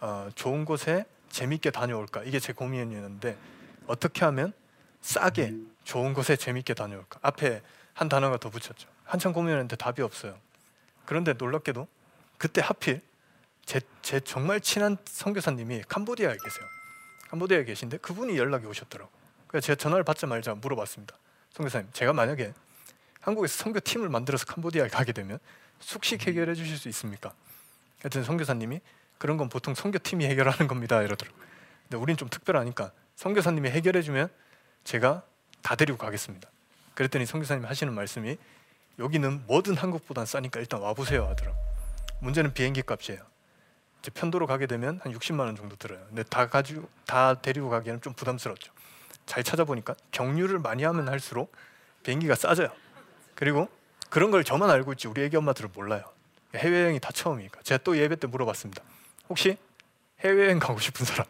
어, 0.00 0.28
좋은 0.34 0.64
곳에 0.64 1.04
재밌게 1.30 1.70
다녀올까? 1.70 2.22
이게 2.22 2.38
제 2.38 2.52
고민이었는데 2.52 3.36
어떻게 3.86 4.24
하면 4.24 4.52
싸게 5.00 5.54
좋은 5.84 6.14
곳에 6.14 6.36
재밌게 6.36 6.74
다녀올까? 6.74 7.18
앞에 7.22 7.62
한 7.98 8.08
단어가 8.08 8.36
더 8.36 8.48
붙였죠. 8.48 8.88
한참 9.04 9.32
고민했는데 9.32 9.74
답이 9.74 10.02
없어요. 10.02 10.38
그런데 11.04 11.32
놀랍게도 11.32 11.88
그때 12.38 12.60
하필 12.60 13.00
제, 13.66 13.80
제 14.02 14.20
정말 14.20 14.60
친한 14.60 14.96
선교사님이 15.04 15.82
캄보디아에 15.88 16.36
계세요. 16.36 16.64
캄보디아에 17.30 17.64
계신데 17.64 17.96
그분이 17.96 18.38
연락이 18.38 18.66
오셨더라고. 18.66 19.10
그래서 19.48 19.66
제가 19.66 19.76
전화를 19.78 20.04
받자마자 20.04 20.54
물어봤습니다. 20.54 21.16
선교사님, 21.50 21.88
제가 21.92 22.12
만약에 22.12 22.54
한국에서 23.20 23.64
선교 23.64 23.80
팀을 23.80 24.08
만들어서 24.08 24.46
캄보디아에 24.46 24.86
가게 24.90 25.10
되면 25.10 25.40
숙식 25.80 26.24
해결해 26.24 26.54
주실 26.54 26.78
수 26.78 26.88
있습니까? 26.90 27.32
하여튼 28.00 28.22
선교사님이 28.22 28.80
그런 29.18 29.36
건 29.38 29.48
보통 29.48 29.74
선교팀이 29.74 30.24
해결하는 30.24 30.68
겁니다 30.68 31.02
이러더라고요. 31.02 31.44
근데 31.82 31.96
우린 31.96 32.16
좀 32.16 32.28
특별하니까 32.28 32.92
선교사님이 33.16 33.70
해결해 33.70 34.02
주면 34.02 34.28
제가 34.84 35.24
다 35.62 35.74
데리고 35.74 35.98
가겠습니다. 35.98 36.48
그랬더니 36.98 37.26
선교사님이 37.26 37.64
하시는 37.68 37.94
말씀이 37.94 38.36
여기는 38.98 39.44
뭐든 39.46 39.76
한국보단 39.76 40.26
싸니까 40.26 40.58
일단 40.58 40.80
와보세요 40.80 41.28
하더라고. 41.28 41.56
문제는 42.18 42.52
비행기 42.54 42.82
값이에요. 42.82 43.20
이제 44.00 44.10
편도로 44.10 44.48
가게 44.48 44.66
되면 44.66 44.98
한 45.04 45.12
60만 45.12 45.40
원 45.40 45.54
정도 45.54 45.76
들어요. 45.76 46.04
근데 46.08 46.24
다 46.24 46.48
가지고 46.48 46.88
다 47.06 47.34
데리고 47.34 47.68
가기에는 47.68 48.00
좀 48.00 48.14
부담스럽죠. 48.14 48.72
잘 49.26 49.44
찾아보니까 49.44 49.94
경유를 50.10 50.58
많이 50.58 50.82
하면 50.82 51.08
할수록 51.08 51.52
비행기가 52.02 52.34
싸져요. 52.34 52.70
그리고 53.36 53.68
그런 54.10 54.32
걸 54.32 54.42
저만 54.42 54.68
알고 54.68 54.94
있지 54.94 55.06
우리 55.06 55.22
애기 55.22 55.36
엄마들은 55.36 55.70
몰라요. 55.74 56.02
해외여행이 56.56 56.98
다 56.98 57.12
처음이니까. 57.12 57.62
제가 57.62 57.84
또 57.84 57.96
예배 57.96 58.16
때 58.16 58.26
물어봤습니다. 58.26 58.82
혹시 59.28 59.56
해외여행 60.18 60.58
가고 60.58 60.80
싶은 60.80 61.06
사람? 61.06 61.26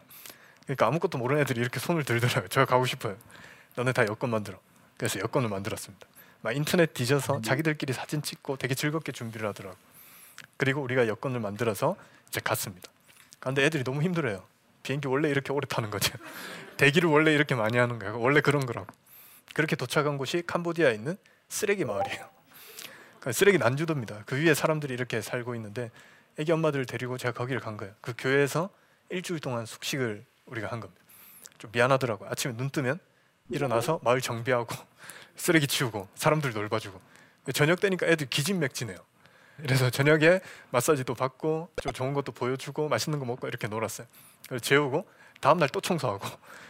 그러니까 0.63 0.87
아무것도 0.87 1.19
모르는 1.19 1.43
애들이 1.43 1.61
이렇게 1.61 1.79
손을 1.79 2.05
들더라고요. 2.05 2.47
제가 2.47 2.65
가고 2.65 2.87
싶어요. 2.87 3.17
너네 3.75 3.91
다 3.91 4.07
여권 4.07 4.31
만들어. 4.31 4.59
그래서 4.99 5.17
여권을 5.21 5.47
만들었습니다. 5.47 6.05
막 6.41 6.53
인터넷 6.53 6.93
뒤져서 6.93 7.41
자기들끼리 7.41 7.93
사진 7.93 8.21
찍고 8.21 8.57
되게 8.57 8.75
즐겁게 8.75 9.13
준비를 9.13 9.47
하더라고. 9.47 9.77
그리고 10.57 10.81
우리가 10.81 11.07
여권을 11.07 11.39
만들어서 11.39 11.95
이제 12.27 12.41
갔습니다. 12.43 12.91
그런데 13.39 13.63
애들이 13.63 13.85
너무 13.85 14.03
힘들어요. 14.03 14.43
비행기 14.83 15.07
원래 15.07 15.29
이렇게 15.29 15.53
오래 15.53 15.65
타는 15.67 15.89
거죠. 15.89 16.17
대기를 16.75 17.09
원래 17.09 17.33
이렇게 17.33 17.55
많이 17.55 17.77
하는 17.77 17.97
거예요. 17.97 18.19
원래 18.19 18.41
그런 18.41 18.65
거라고. 18.65 18.87
그렇게 19.53 19.77
도착한 19.77 20.17
곳이 20.17 20.43
캄보디아에 20.45 20.95
있는 20.95 21.15
쓰레기 21.47 21.85
마을이에요. 21.85 22.29
그러니까 23.19 23.31
쓰레기 23.31 23.57
난주도입니다. 23.57 24.23
그 24.25 24.35
위에 24.35 24.53
사람들이 24.53 24.93
이렇게 24.93 25.21
살고 25.21 25.55
있는데 25.55 25.91
애기 26.37 26.51
엄마들을 26.51 26.85
데리고 26.85 27.17
제가 27.17 27.33
거기를 27.33 27.61
간 27.61 27.77
거예요. 27.77 27.93
그 28.01 28.13
교회에서 28.17 28.69
일주일 29.09 29.39
동안 29.39 29.65
숙식을 29.65 30.25
우리가 30.45 30.67
한 30.67 30.81
겁니다. 30.81 31.01
좀 31.57 31.71
미안하더라고요. 31.71 32.29
아침에 32.29 32.57
눈 32.57 32.69
뜨면 32.69 32.99
일어나서 33.49 33.99
마을 34.03 34.21
정비하고 34.21 34.67
쓰레기 35.35 35.67
치우고 35.67 36.07
사람들 36.15 36.53
돌봐주고 36.53 36.99
저녁 37.53 37.79
되니까 37.79 38.05
애들 38.07 38.27
기진맥진해요. 38.29 38.97
그래서 39.57 39.89
저녁에 39.89 40.39
마사지도 40.71 41.15
받고 41.15 41.69
좀 41.81 41.91
좋은 41.91 42.13
것도 42.13 42.31
보여주고 42.31 42.87
맛있는 42.87 43.19
거 43.19 43.25
먹고 43.25 43.47
이렇게 43.47 43.67
놀았어요. 43.67 44.07
그래서 44.47 44.63
재우고 44.63 45.07
다음 45.41 45.57
날 45.57 45.69
또 45.69 45.81
청소하고 45.81 46.25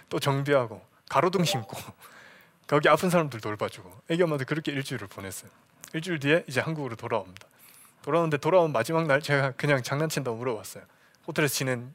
또 0.09 0.19
정비하고 0.19 0.81
가로등 1.09 1.43
심고 1.43 1.77
거기 2.67 2.87
아픈 2.89 3.09
사람들 3.09 3.41
돌봐주고 3.41 3.91
애기 4.09 4.23
엄마들 4.23 4.45
그렇게 4.45 4.71
일주일을 4.71 5.07
보냈어요. 5.07 5.51
일주일 5.93 6.19
뒤에 6.19 6.43
이제 6.47 6.59
한국으로 6.61 6.95
돌아옵니다. 6.95 7.47
돌아오는데 8.03 8.37
돌아온 8.37 8.71
마지막 8.71 9.05
날 9.07 9.21
제가 9.21 9.51
그냥 9.51 9.83
장난친다고 9.83 10.37
물어봤어요. 10.37 10.83
호텔에서 11.27 11.53
지낸 11.53 11.93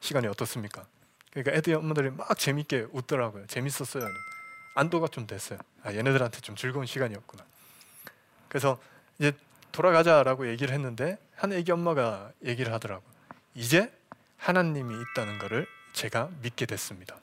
시간이 0.00 0.26
어떻습니까? 0.28 0.86
그러니까 1.32 1.52
애들 1.56 1.74
엄마들이 1.74 2.10
막 2.10 2.38
재밌게 2.38 2.88
웃더라고요. 2.92 3.46
재밌었어요. 3.46 4.06
안도가 4.74 5.08
좀 5.08 5.26
됐어요. 5.26 5.58
아, 5.82 5.92
얘네들한테 5.92 6.40
좀 6.40 6.56
즐거운 6.56 6.86
시간이었구나. 6.86 7.44
그래서 8.48 8.80
이제 9.18 9.32
돌아가자라고 9.72 10.48
얘기를 10.48 10.74
했는데 10.74 11.18
한 11.34 11.52
애기 11.52 11.72
엄마가 11.72 12.32
얘기를 12.44 12.72
하더라고. 12.72 13.02
이제 13.54 13.90
하나님이 14.36 14.94
있다는 14.94 15.38
것을 15.38 15.66
제가 15.92 16.30
믿게 16.42 16.66
됐습니다. 16.66 17.16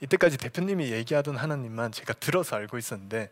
이때까지 0.00 0.36
대표님이 0.36 0.92
얘기하던 0.92 1.36
하나님만 1.36 1.92
제가 1.92 2.12
들어서 2.14 2.56
알고 2.56 2.76
있었는데 2.76 3.30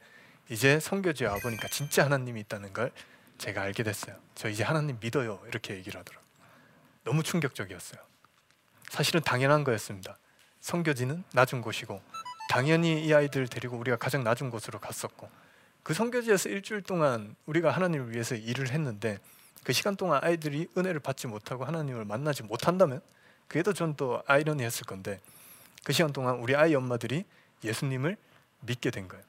이제 0.48 0.80
성교지에 0.80 1.26
와 1.26 1.38
보니까 1.38 1.68
진짜 1.68 2.04
하나님이 2.04 2.40
있다는 2.40 2.72
걸 2.72 2.90
제가 3.38 3.62
알게 3.62 3.82
됐어요. 3.82 4.16
저 4.34 4.48
이제 4.48 4.62
하나님 4.62 4.98
믿어요. 5.00 5.42
이렇게 5.48 5.74
얘기를 5.74 5.98
하더라고. 6.00 6.24
너무 7.04 7.22
충격적이었어요. 7.22 8.00
사실은 8.90 9.20
당연한 9.22 9.64
거였습니다. 9.64 10.16
성교지는 10.60 11.24
낮은 11.32 11.60
곳이고 11.62 12.00
당연히 12.48 13.04
이 13.04 13.12
아이들 13.12 13.46
데리고 13.48 13.76
우리가 13.76 13.96
가장 13.96 14.24
낮은 14.24 14.50
곳으로 14.50 14.78
갔었고 14.78 15.28
그 15.82 15.92
성교지에서 15.94 16.48
일주일 16.48 16.82
동안 16.82 17.34
우리가 17.46 17.70
하나님을 17.70 18.12
위해서 18.12 18.34
일을 18.34 18.70
했는데 18.70 19.18
그 19.64 19.72
시간 19.72 19.96
동안 19.96 20.20
아이들이 20.22 20.68
은혜를 20.76 21.00
받지 21.00 21.26
못하고 21.26 21.64
하나님을 21.64 22.04
만나지 22.04 22.42
못한다면 22.42 23.00
그게 23.48 23.62
더 23.62 23.72
전 23.72 23.94
또 23.96 24.22
아이러니했을 24.26 24.86
건데 24.86 25.20
그 25.84 25.92
시간 25.92 26.12
동안 26.12 26.36
우리 26.36 26.56
아이 26.56 26.74
엄마들이 26.74 27.24
예수님을 27.62 28.16
믿게 28.60 28.90
된 28.90 29.08
거예요. 29.08 29.22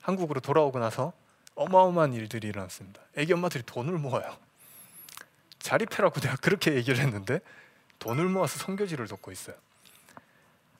한국으로 0.00 0.40
돌아오고 0.40 0.78
나서 0.78 1.12
어마어마한 1.54 2.14
일들이 2.14 2.48
일어났습니다. 2.48 3.00
애기 3.16 3.32
엄마들이 3.32 3.62
돈을 3.66 3.94
모아요. 3.98 4.36
자립해라고 5.58 6.20
내가 6.20 6.36
그렇게 6.36 6.74
얘기를 6.74 6.98
했는데 7.00 7.40
돈을 7.98 8.26
모아서 8.28 8.58
성교지를 8.58 9.06
돕고 9.08 9.32
있어요. 9.32 9.56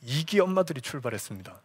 이기 0.03 0.41
엄마들이 0.41 0.81
출발했습니다. 0.81 1.61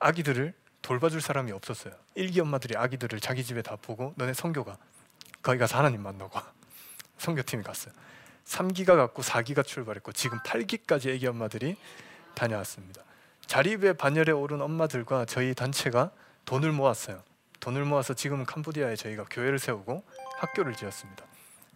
아기들을 0.00 0.54
돌봐줄 0.82 1.20
사람이 1.20 1.52
없었어요. 1.52 1.94
일기 2.14 2.40
엄마들이 2.40 2.76
아기들을 2.76 3.20
자기 3.20 3.44
집에 3.44 3.62
다 3.62 3.76
보고 3.76 4.14
너네 4.16 4.34
성교가 4.34 4.76
거기 5.42 5.58
가서 5.58 5.78
하나님 5.78 6.02
만나고 6.02 6.40
성교팀이 7.18 7.62
갔어요. 7.62 7.94
3기가 8.44 8.96
갔고 8.96 9.22
4기가 9.22 9.64
출발했고 9.64 10.12
지금 10.12 10.38
8기까지 10.40 11.10
애기 11.10 11.26
엄마들이 11.26 11.76
다녀왔습니다. 12.34 13.02
자립의 13.46 13.94
반열에 13.96 14.32
오른 14.32 14.60
엄마들과 14.60 15.24
저희 15.26 15.54
단체가 15.54 16.10
돈을 16.44 16.72
모았어요. 16.72 17.22
돈을 17.60 17.84
모아서 17.84 18.14
지금 18.14 18.44
캄보디아에 18.44 18.96
저희가 18.96 19.26
교회를 19.30 19.58
세우고 19.58 20.02
학교를 20.38 20.74
지었습니다. 20.74 21.24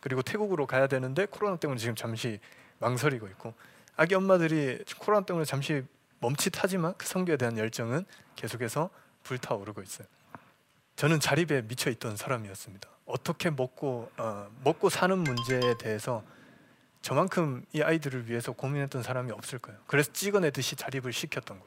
그리고 0.01 0.23
태국으로 0.23 0.67
가야 0.67 0.87
되는데 0.87 1.27
코로나 1.27 1.57
때문에 1.57 1.79
지금 1.79 1.95
잠시 1.95 2.41
망설이고 2.85 3.27
있고 3.29 3.55
아기 3.97 4.15
엄마들이 4.15 4.85
코로나 4.99 5.25
때문에 5.25 5.45
잠시 5.45 5.83
멈칫하지만 6.21 6.95
그 6.99 7.07
성교에 7.07 7.37
대한 7.37 7.57
열정은 7.57 8.05
계속해서 8.37 8.91
불타오르고 9.23 9.83
있어요. 9.83 10.07
저는 10.97 11.21
자립에 11.21 11.63
미쳐 11.63 11.91
있던 11.91 12.17
사람이었습니다. 12.17 12.89
어떻게 13.07 13.51
먹고 13.51 14.11
어, 14.17 14.49
먹고 14.63 14.91
사는 14.91 15.19
문제에 15.19 15.77
대해서 15.79 16.23
저만큼 17.03 17.65
이 17.73 17.83
아이들을 17.83 18.29
위해서 18.31 18.53
고민했던 18.53 19.03
사람이 19.03 19.33
없을 19.33 19.59
거예요. 19.59 19.79
그래서 19.87 20.13
찍어내듯이 20.13 20.77
자립을 20.77 21.13
시켰던 21.13 21.61
거. 21.61 21.67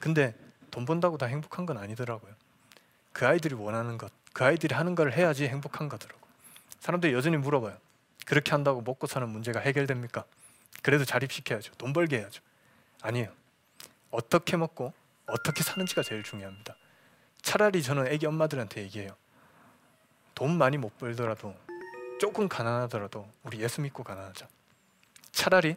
근데 0.00 0.34
돈 0.70 0.84
번다고 0.84 1.18
다 1.18 1.26
행복한 1.26 1.66
건 1.66 1.76
아니더라고요. 1.78 2.32
그 3.12 3.26
아이들이 3.26 3.54
원하는 3.54 3.98
것, 3.98 4.12
그 4.32 4.44
아이들이 4.44 4.74
하는 4.74 4.94
걸 4.94 5.12
해야지 5.12 5.46
행복한 5.46 5.88
거더라고. 5.88 6.20
사람들이 6.80 7.12
여전히 7.12 7.36
물어봐요. 7.36 7.76
그렇게 8.26 8.52
한다고 8.52 8.80
먹고 8.82 9.06
사는 9.06 9.28
문제가 9.28 9.60
해결됩니까? 9.60 10.24
그래도 10.82 11.04
자립시켜야죠. 11.04 11.74
돈 11.74 11.92
벌게 11.92 12.18
해야죠. 12.18 12.42
아니에요. 13.02 13.32
어떻게 14.10 14.56
먹고 14.56 14.92
어떻게 15.26 15.62
사는지가 15.62 16.02
제일 16.02 16.22
중요합니다. 16.22 16.74
차라리 17.42 17.82
저는 17.82 18.06
애기 18.08 18.26
엄마들한테 18.26 18.82
얘기해요. 18.82 19.16
돈 20.34 20.56
많이 20.56 20.78
못 20.78 20.96
벌더라도 20.98 21.54
조금 22.18 22.48
가난하더라도 22.48 23.28
우리 23.42 23.60
예수 23.60 23.80
믿고 23.80 24.02
가난하자. 24.04 24.48
차라리 25.32 25.76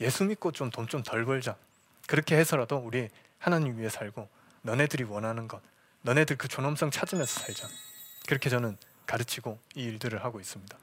예수 0.00 0.24
믿고 0.24 0.52
좀 0.52 0.70
돈 0.70 0.86
좀 0.86 1.02
덜 1.02 1.24
벌자. 1.24 1.56
그렇게 2.06 2.36
해서라도 2.36 2.76
우리 2.76 3.08
하나님 3.38 3.78
위해 3.78 3.88
살고 3.88 4.28
너네들이 4.62 5.04
원하는 5.04 5.48
것, 5.48 5.62
너네들 6.02 6.36
그 6.36 6.48
존엄성 6.48 6.90
찾으면서 6.90 7.40
살자. 7.40 7.68
그렇게 8.26 8.50
저는 8.50 8.76
가르치고 9.06 9.58
이 9.74 9.84
일들을 9.84 10.22
하고 10.24 10.40
있습니다. 10.40 10.76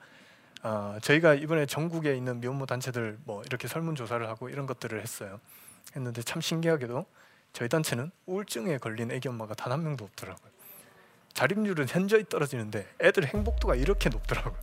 아, 0.68 0.98
저희가 1.04 1.36
이번에 1.36 1.68
전국에 1.68 2.16
있는 2.16 2.40
미혼모 2.40 2.66
단체들 2.66 3.20
뭐 3.26 3.44
이렇게 3.44 3.68
설문 3.68 3.94
조사를 3.94 4.28
하고 4.28 4.50
이런 4.50 4.66
것들을 4.66 5.00
했어요. 5.00 5.40
했는데 5.96 6.24
참 6.24 6.42
신기하게도 6.42 7.06
저희 7.54 7.70
단체는 7.70 8.10
우울증에 8.26 8.80
걸린 8.80 9.12
애기 9.12 9.28
엄마가 9.28 9.54
단 9.54 9.72
한 9.72 9.84
명도 9.84 10.06
없더라고요. 10.06 10.52
자립률은 11.34 11.88
현저히 11.88 12.26
떨어지는데 12.28 12.92
애들 13.00 13.28
행복도가 13.28 13.76
이렇게 13.76 14.10
높더라고요. 14.10 14.60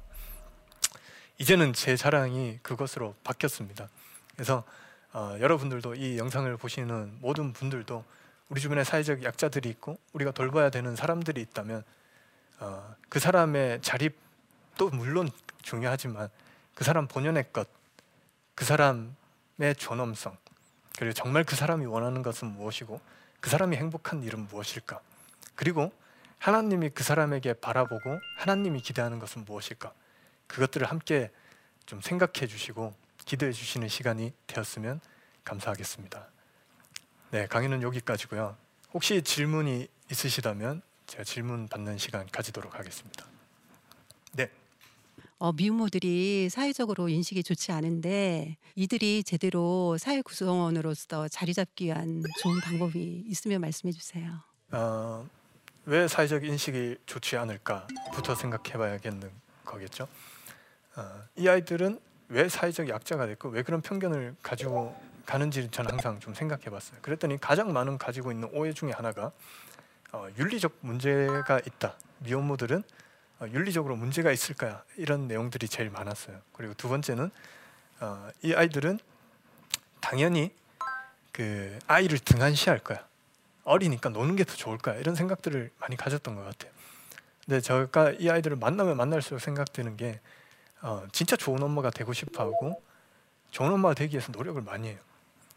이제는 1.38 1.72
제 1.72 1.94
자랑이 1.94 2.58
그것으로 2.62 3.14
바뀌었습니다. 3.22 3.88
그래서 4.34 4.64
어, 5.12 5.36
여러분들도 5.38 5.94
이 5.94 6.18
영상을 6.18 6.56
보시는 6.56 7.18
모든 7.20 7.52
분들도 7.52 8.04
우리 8.48 8.60
주변에 8.60 8.82
사회적 8.82 9.22
약자들이 9.22 9.68
있고 9.68 9.98
우리가 10.14 10.32
돌봐야 10.32 10.68
되는 10.70 10.96
사람들이 10.96 11.40
있다면 11.42 11.84
어, 12.58 12.96
그 13.08 13.20
사람의 13.20 13.82
자립도 13.82 14.90
물론 14.90 15.30
중요하지만 15.62 16.28
그 16.74 16.84
사람 16.84 17.06
본연의 17.06 17.52
것, 17.52 17.68
그 18.54 18.64
사람의 18.64 19.74
존엄성, 19.78 20.36
그리고 20.98 21.12
정말 21.14 21.44
그 21.44 21.56
사람이 21.56 21.86
원하는 21.86 22.22
것은 22.22 22.48
무엇이고 22.48 23.00
그 23.40 23.50
사람이 23.50 23.76
행복한 23.76 24.22
일은 24.22 24.46
무엇일까? 24.46 25.00
그리고 25.54 25.92
하나님이 26.38 26.90
그 26.90 27.02
사람에게 27.02 27.54
바라보고 27.54 28.18
하나님이 28.36 28.80
기대하는 28.80 29.18
것은 29.18 29.44
무엇일까? 29.44 29.92
그것들을 30.46 30.88
함께 30.88 31.30
좀 31.86 32.00
생각해 32.00 32.46
주시고 32.46 32.94
기도해 33.24 33.52
주시는 33.52 33.88
시간이 33.88 34.32
되었으면 34.46 35.00
감사하겠습니다. 35.44 36.26
네, 37.30 37.46
강의는 37.46 37.82
여기까지고요. 37.82 38.56
혹시 38.92 39.22
질문이 39.22 39.88
있으시다면 40.10 40.82
제가 41.06 41.24
질문 41.24 41.68
받는 41.68 41.98
시간 41.98 42.28
가지도록 42.30 42.78
하겠습니다. 42.78 43.24
네. 44.32 44.50
어, 45.42 45.50
미혼모들이 45.50 46.50
사회적으로 46.50 47.08
인식이 47.08 47.42
좋지 47.42 47.72
않은데 47.72 48.58
이들이 48.76 49.24
제대로 49.24 49.98
사회 49.98 50.22
구성원으로서 50.22 51.26
자리 51.26 51.52
잡기 51.52 51.86
위한 51.86 52.22
좋은 52.40 52.60
방법이 52.60 53.24
있으면 53.26 53.60
말씀해 53.60 53.90
주세요. 53.90 54.38
어, 54.70 55.28
왜 55.84 56.06
사회적 56.06 56.44
인식이 56.44 56.98
좋지 57.06 57.36
않을까부터 57.38 58.36
생각해 58.36 58.78
봐야겠는 58.78 59.28
거겠죠. 59.64 60.06
어, 60.94 61.22
이 61.34 61.48
아이들은 61.48 61.98
왜 62.28 62.48
사회적 62.48 62.88
약자가 62.88 63.26
됐고 63.26 63.48
왜 63.48 63.64
그런 63.64 63.80
편견을 63.80 64.36
가지고 64.44 64.94
가는지 65.26 65.68
저는 65.72 65.90
항상 65.90 66.20
좀 66.20 66.34
생각해 66.34 66.66
봤어요. 66.66 67.00
그랬더니 67.02 67.40
가장 67.40 67.72
많은 67.72 67.98
가지고 67.98 68.30
있는 68.30 68.48
오해 68.52 68.72
중에 68.72 68.92
하나가 68.92 69.32
어, 70.12 70.28
윤리적 70.38 70.76
문제가 70.82 71.58
있다. 71.66 71.96
미혼모들은 72.20 72.78
어, 72.78 73.02
윤리적으로 73.50 73.96
문제가 73.96 74.30
있을까 74.32 74.84
이런 74.96 75.26
내용들이 75.28 75.68
제일 75.68 75.90
많았어요. 75.90 76.40
그리고 76.52 76.74
두 76.74 76.88
번째는 76.88 77.30
어, 78.00 78.28
이 78.42 78.52
아이들은 78.54 78.98
당연히 80.00 80.52
그 81.32 81.78
아이를 81.86 82.18
등한시할 82.18 82.78
거야. 82.80 83.04
어리니까 83.64 84.08
노는 84.10 84.36
게 84.36 84.44
더 84.44 84.54
좋을 84.54 84.76
거야. 84.78 84.96
이런 84.96 85.14
생각들을 85.14 85.70
많이 85.78 85.96
가졌던 85.96 86.34
것 86.34 86.42
같아요. 86.44 86.72
근데 87.44 87.60
제가 87.60 88.12
이 88.18 88.28
아이들을 88.28 88.56
만나면 88.56 88.96
만날수록 88.96 89.40
생각되는 89.40 89.96
게 89.96 90.20
어, 90.80 91.04
진짜 91.12 91.36
좋은 91.36 91.62
엄마가 91.62 91.90
되고 91.90 92.12
싶어하고 92.12 92.82
좋은 93.50 93.72
엄마가 93.72 93.94
되기 93.94 94.14
위해서 94.14 94.32
노력을 94.32 94.60
많이 94.62 94.88
해요. 94.88 94.98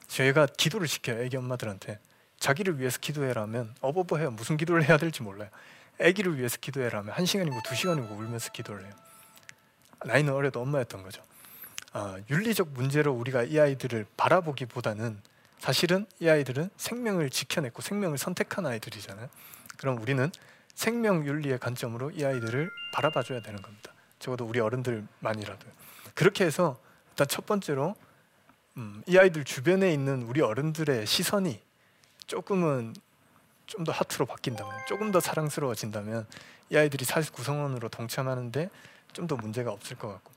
저희가 0.08 0.45
기도를 0.45 0.88
시켜요. 0.88 1.21
애기 1.24 1.38
엄마들한테 1.38 2.00
자기를 2.39 2.80
위해서 2.80 3.00
기도해라면 3.00 3.76
어버버해요. 3.82 4.32
무슨 4.32 4.56
기도를 4.58 4.88
해야 4.88 4.98
될지 4.98 5.24
몰라요. 5.24 5.50
아기를 5.99 6.38
위해서 6.38 6.58
기도해라면 6.58 7.13
한 7.13 7.25
시간이고 7.25 7.60
두 7.63 7.75
시간이고 7.75 8.13
울면서 8.13 8.51
기도를 8.51 8.86
해요. 8.86 8.93
나이는 10.05 10.34
어려도 10.34 10.62
엄마였던 10.62 11.03
거죠. 11.03 11.23
어, 11.93 12.17
윤리적 12.29 12.69
문제로 12.73 13.13
우리가 13.13 13.43
이 13.43 13.60
아이들을 13.60 14.05
바라보기보다는 14.17 15.21
사실은 15.60 16.05
이 16.19 16.27
아이들은 16.27 16.69
생명을 16.75 17.29
지켜냈고 17.29 17.81
생명을 17.81 18.17
선택한 18.17 18.65
아이들이잖아요. 18.65 19.29
그럼 19.77 20.01
우리는 20.01 20.29
생명 20.73 21.25
윤리의 21.25 21.60
관점으로 21.60 22.12
이 22.12 22.23
아이들을 22.23 22.69
바라봐줘야 22.93 23.41
되는 23.41 23.62
겁니다. 23.62 23.93
적어도 24.19 24.45
우리 24.45 24.60
어른들만이라도 24.60 25.67
그렇게 26.13 26.45
해서 26.45 26.79
일단 27.12 27.27
첫 27.27 27.45
번째로 27.45 27.95
음, 28.77 29.01
이 29.08 29.17
아이들 29.17 29.45
주변에 29.45 29.91
있는 29.93 30.23
우리 30.23 30.41
어른들의 30.41 31.05
시선이 31.05 31.62
조금은 32.27 32.93
좀 33.67 33.84
더 33.84 33.91
하트로 33.91 34.25
바뀐다면 34.25 34.71
조금 34.88 35.12
더 35.12 35.19
사랑스러워진다면 35.19 36.28
이 36.69 36.78
아이들이 36.78 37.06
사실 37.06 37.32
구성원으로 37.34 37.89
동참하는데 37.89 38.69
좀 39.13 39.28
더 39.28 39.36
문제가 39.36 39.71
없을 39.71 39.97
것 39.97 40.08
같고 40.10 40.32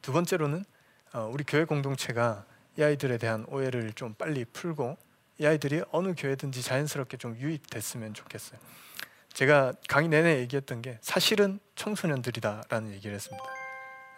두 0.00 0.12
번째로는 0.12 0.64
어, 1.12 1.28
우리 1.32 1.44
교회 1.44 1.64
공동체가 1.64 2.44
이 2.78 2.82
아이들에 2.82 3.18
대한 3.18 3.44
오해를 3.48 3.92
좀 3.92 4.14
빨리 4.14 4.44
풀고 4.44 4.96
이 5.38 5.46
아이들이 5.46 5.82
어느 5.90 6.14
교회든지 6.16 6.62
자연스럽게 6.62 7.16
좀 7.16 7.36
유입됐으면 7.36 8.14
좋겠어요. 8.14 8.58
제가 9.32 9.72
강의 9.88 10.08
내내 10.08 10.38
얘기했던 10.40 10.82
게 10.82 10.98
사실은 11.00 11.58
청소년들이다라는 11.74 12.92
얘기를 12.92 13.14
했습니다. 13.14 13.44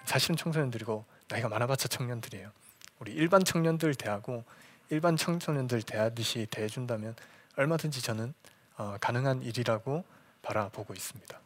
사실은 0.04 0.36
청소년들이고 0.36 1.04
나이가 1.28 1.48
많아봤자 1.48 1.88
청년들이에요. 1.88 2.50
우리 2.98 3.12
일반 3.12 3.42
청년들 3.44 3.94
대하고 3.94 4.44
일반 4.90 5.16
청소년들 5.16 5.82
대하듯이 5.82 6.46
대해준다면 6.50 7.16
얼마든지 7.56 8.02
저는 8.02 8.34
어, 8.76 8.96
가능한 9.00 9.42
일이라고 9.42 10.04
바라보고 10.42 10.94
있습니다. 10.94 11.40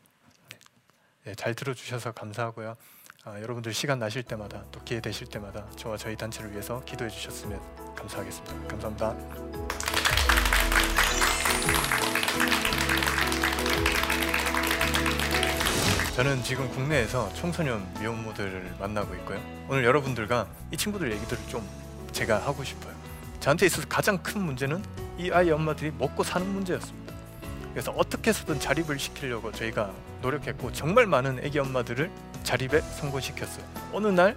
네. 0.50 0.58
네, 1.24 1.34
잘 1.34 1.54
들어주셔서 1.54 2.12
감사하고요. 2.12 2.76
아, 3.24 3.40
여러분들 3.40 3.74
시간 3.74 3.98
나실 3.98 4.22
때마다 4.22 4.64
또 4.72 4.82
기회 4.84 5.00
되실 5.00 5.26
때마다 5.26 5.68
저와 5.76 5.96
저희 5.96 6.16
단체를 6.16 6.52
위해서 6.52 6.82
기도해 6.84 7.10
주셨으면 7.10 7.60
감사하겠습니다. 7.94 8.68
감사합니다. 8.68 9.14
저는 16.14 16.42
지금 16.42 16.68
국내에서 16.70 17.32
청소년 17.34 17.86
미혼모들을 18.00 18.76
만나고 18.80 19.14
있고요. 19.16 19.40
오늘 19.68 19.84
여러분들과 19.84 20.48
이 20.72 20.76
친구들 20.76 21.12
얘기들을 21.12 21.46
좀 21.48 21.68
제가 22.10 22.44
하고 22.44 22.64
싶어요. 22.64 22.92
저한테 23.38 23.66
있어서 23.66 23.86
가장 23.86 24.18
큰 24.22 24.42
문제는 24.42 24.82
이 25.18 25.30
아이 25.32 25.50
엄마들이 25.50 25.92
먹고 25.98 26.22
사는 26.22 26.46
문제였습니다. 26.46 27.12
그래서 27.72 27.92
어떻게 27.92 28.30
해서든 28.30 28.60
자립을 28.60 28.98
시키려고 28.98 29.52
저희가 29.52 29.92
노력했고 30.22 30.72
정말 30.72 31.06
많은 31.06 31.44
애기 31.44 31.58
엄마들을 31.58 32.10
자립에 32.44 32.80
성공시켰어요. 32.80 33.64
어느 33.92 34.06
날 34.06 34.36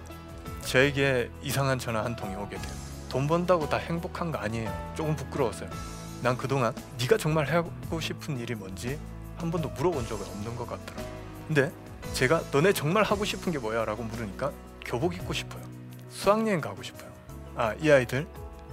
저에게 0.62 1.30
이상한 1.42 1.78
전화 1.78 2.04
한 2.04 2.14
통이 2.16 2.34
오게 2.34 2.56
돼요. 2.56 2.72
돈 3.08 3.26
번다고 3.26 3.68
다 3.68 3.76
행복한 3.76 4.32
거 4.32 4.38
아니에요. 4.38 4.92
조금 4.96 5.14
부끄러웠어요. 5.16 5.70
난 6.22 6.36
그동안 6.36 6.74
네가 7.00 7.16
정말 7.16 7.46
하고 7.46 8.00
싶은 8.00 8.38
일이 8.38 8.54
뭔지 8.54 8.98
한 9.36 9.50
번도 9.50 9.70
물어본 9.70 10.06
적은 10.06 10.26
없는 10.26 10.56
것 10.56 10.68
같더라고. 10.68 11.08
근데 11.46 11.72
제가 12.12 12.42
너네 12.50 12.72
정말 12.72 13.02
하고 13.02 13.24
싶은 13.24 13.52
게 13.52 13.58
뭐야? 13.58 13.84
라고 13.84 14.02
물으니까 14.02 14.52
교복 14.84 15.14
입고 15.14 15.32
싶어요. 15.32 15.62
수학여행 16.10 16.60
가고 16.60 16.82
싶어요. 16.82 17.10
아, 17.56 17.74
이 17.80 17.90
아이들 17.90 18.26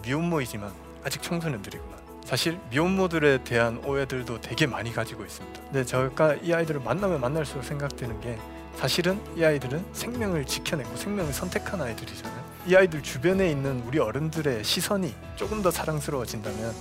미혼모이지만 0.03 0.71
아직 1.03 1.21
청소년들이구나. 1.21 1.98
사실 2.29 2.59
미혼모들에 2.69 3.43
대한 3.43 3.83
오해들도 3.83 4.39
되게 4.41 4.67
많이 4.67 4.93
가지고 4.93 5.25
있습니다. 5.25 5.61
근데 5.63 5.83
제가 5.83 6.35
이 6.35 6.53
아이들을 6.53 6.79
만나면 6.79 7.19
만날수록 7.21 7.63
생각되는 7.63 8.21
게 8.21 8.37
사실은 8.75 9.19
이 9.35 9.43
아이들은 9.43 9.83
생명을 9.93 10.45
지켜내고 10.45 10.95
생명을 10.95 11.33
선택한 11.33 11.81
아이들이잖아요. 11.81 12.45
이 12.67 12.75
아이들 12.75 13.01
주변에 13.01 13.49
있는 13.49 13.81
우리 13.87 13.97
어른들의 13.97 14.63
시선이 14.63 15.11
조금 15.37 15.63
더 15.63 15.71
사랑스러워진다면 15.71 16.71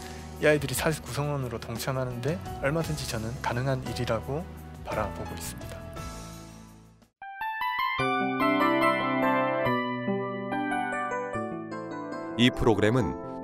이 0.43 0.47
아이들이 0.47 0.75
사회 0.75 0.93
구성원으로 0.93 1.59
동참하는데 1.61 2.39
얼마든지 2.63 3.09
저는 3.09 3.33
가능한 3.41 3.85
일이라고 3.89 4.45
바라보고 4.85 5.35
있습니다. 5.35 5.79
이 12.37 12.51
프로그램은 12.51 13.28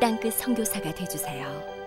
땅끝 0.00 0.34
선교사가 0.34 0.94
되주세요 0.94 1.77